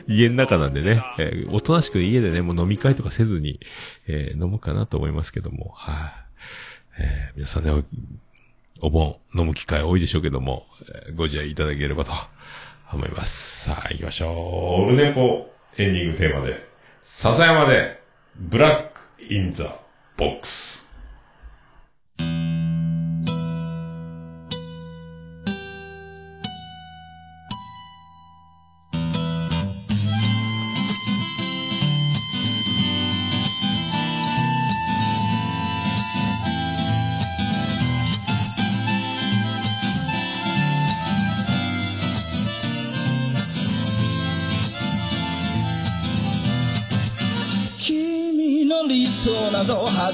[0.06, 3.58] 家の中なんでね、えーおとなしく家でね、もう飲み会とかせずに、
[4.06, 5.92] えー飲むかなと思いますけども、は
[6.98, 7.72] い、えー皆さんね、
[8.80, 10.66] おお盆飲む機会多いでしょうけども、
[11.08, 12.12] えーご自愛いただければと
[12.92, 13.64] 思います。
[13.64, 14.84] さあ、行きましょう。
[14.84, 16.68] オルネポエンディングテーマで、
[17.02, 18.00] 笹山で、
[18.36, 19.80] ブラックインザ
[20.16, 20.38] ボ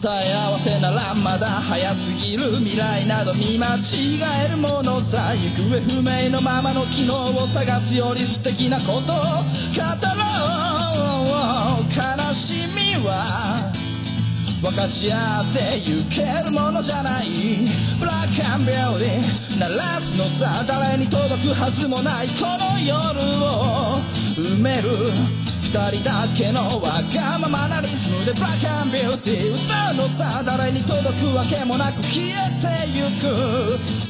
[0.00, 9.12] 答え合わせならまだ早すぎる未来など見間違えるものさ行方不明のままの昨日を探すより素敵なことを語
[10.18, 10.26] ろ
[11.30, 11.86] う。
[11.94, 13.70] 悲しみは
[14.60, 17.28] 分かち合ってゆけるものじゃない。
[18.00, 22.92] ブラックアンビューティー鳴らすのさ誰に届くはずもないこの夜
[23.44, 24.00] を
[24.34, 25.43] 埋める。
[25.64, 33.32] 二人だけのわがままなリズムでブラックアンビューティー歌うのさ誰に届くわけもなく消えてゆく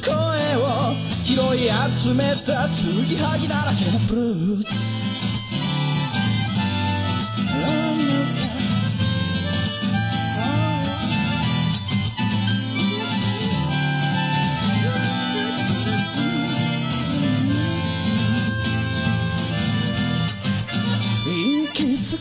[0.03, 0.11] 声
[0.59, 0.91] を
[1.23, 1.71] 拾い
[2.03, 5.24] 集めた継ぎはぎだらけのブルース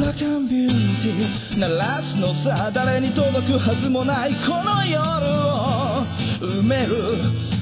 [0.00, 0.70] ラックアンビュー
[1.02, 6.06] ティー鳴らすのさ誰に届くはずもないこの夜を
[6.38, 6.94] 埋める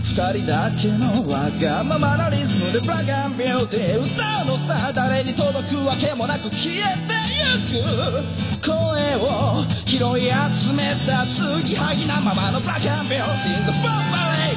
[0.05, 8.47] 二人だけのわがままなリズムでブラックアンビューティー歌うのさ誰に届くわけもなく消えてゆく。
[8.61, 8.75] 声
[9.23, 13.71] を拾い集めた継ぎはぎなままのブラックアンビューティー。
[13.71, 13.97] The f o r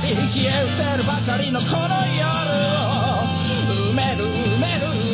[0.03, 2.27] Lady 消え失せるばかりのこの夜
[2.67, 2.99] を
[3.87, 5.08] 埋める埋める。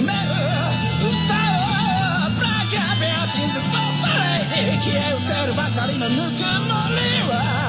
[5.45, 7.64] るばかりのぬくもりは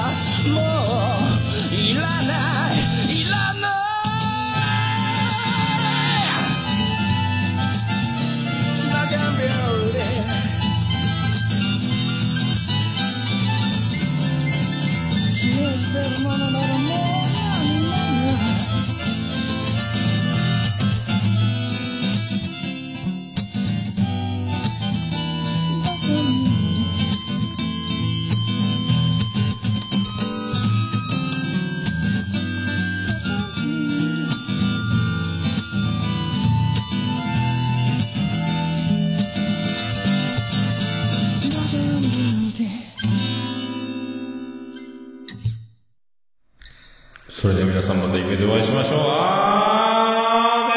[47.47, 48.99] それでは皆さんまた夢でお会いしましょう。
[48.99, 50.69] あ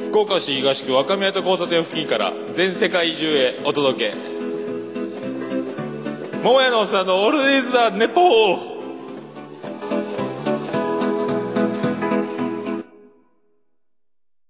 [0.00, 0.06] ーー。
[0.08, 4.16] 福岡市東区若宮と交差点付近から全世界中へお届け。
[6.42, 8.67] 桃屋のおっさんのオールディーズ・ザ・ネポー。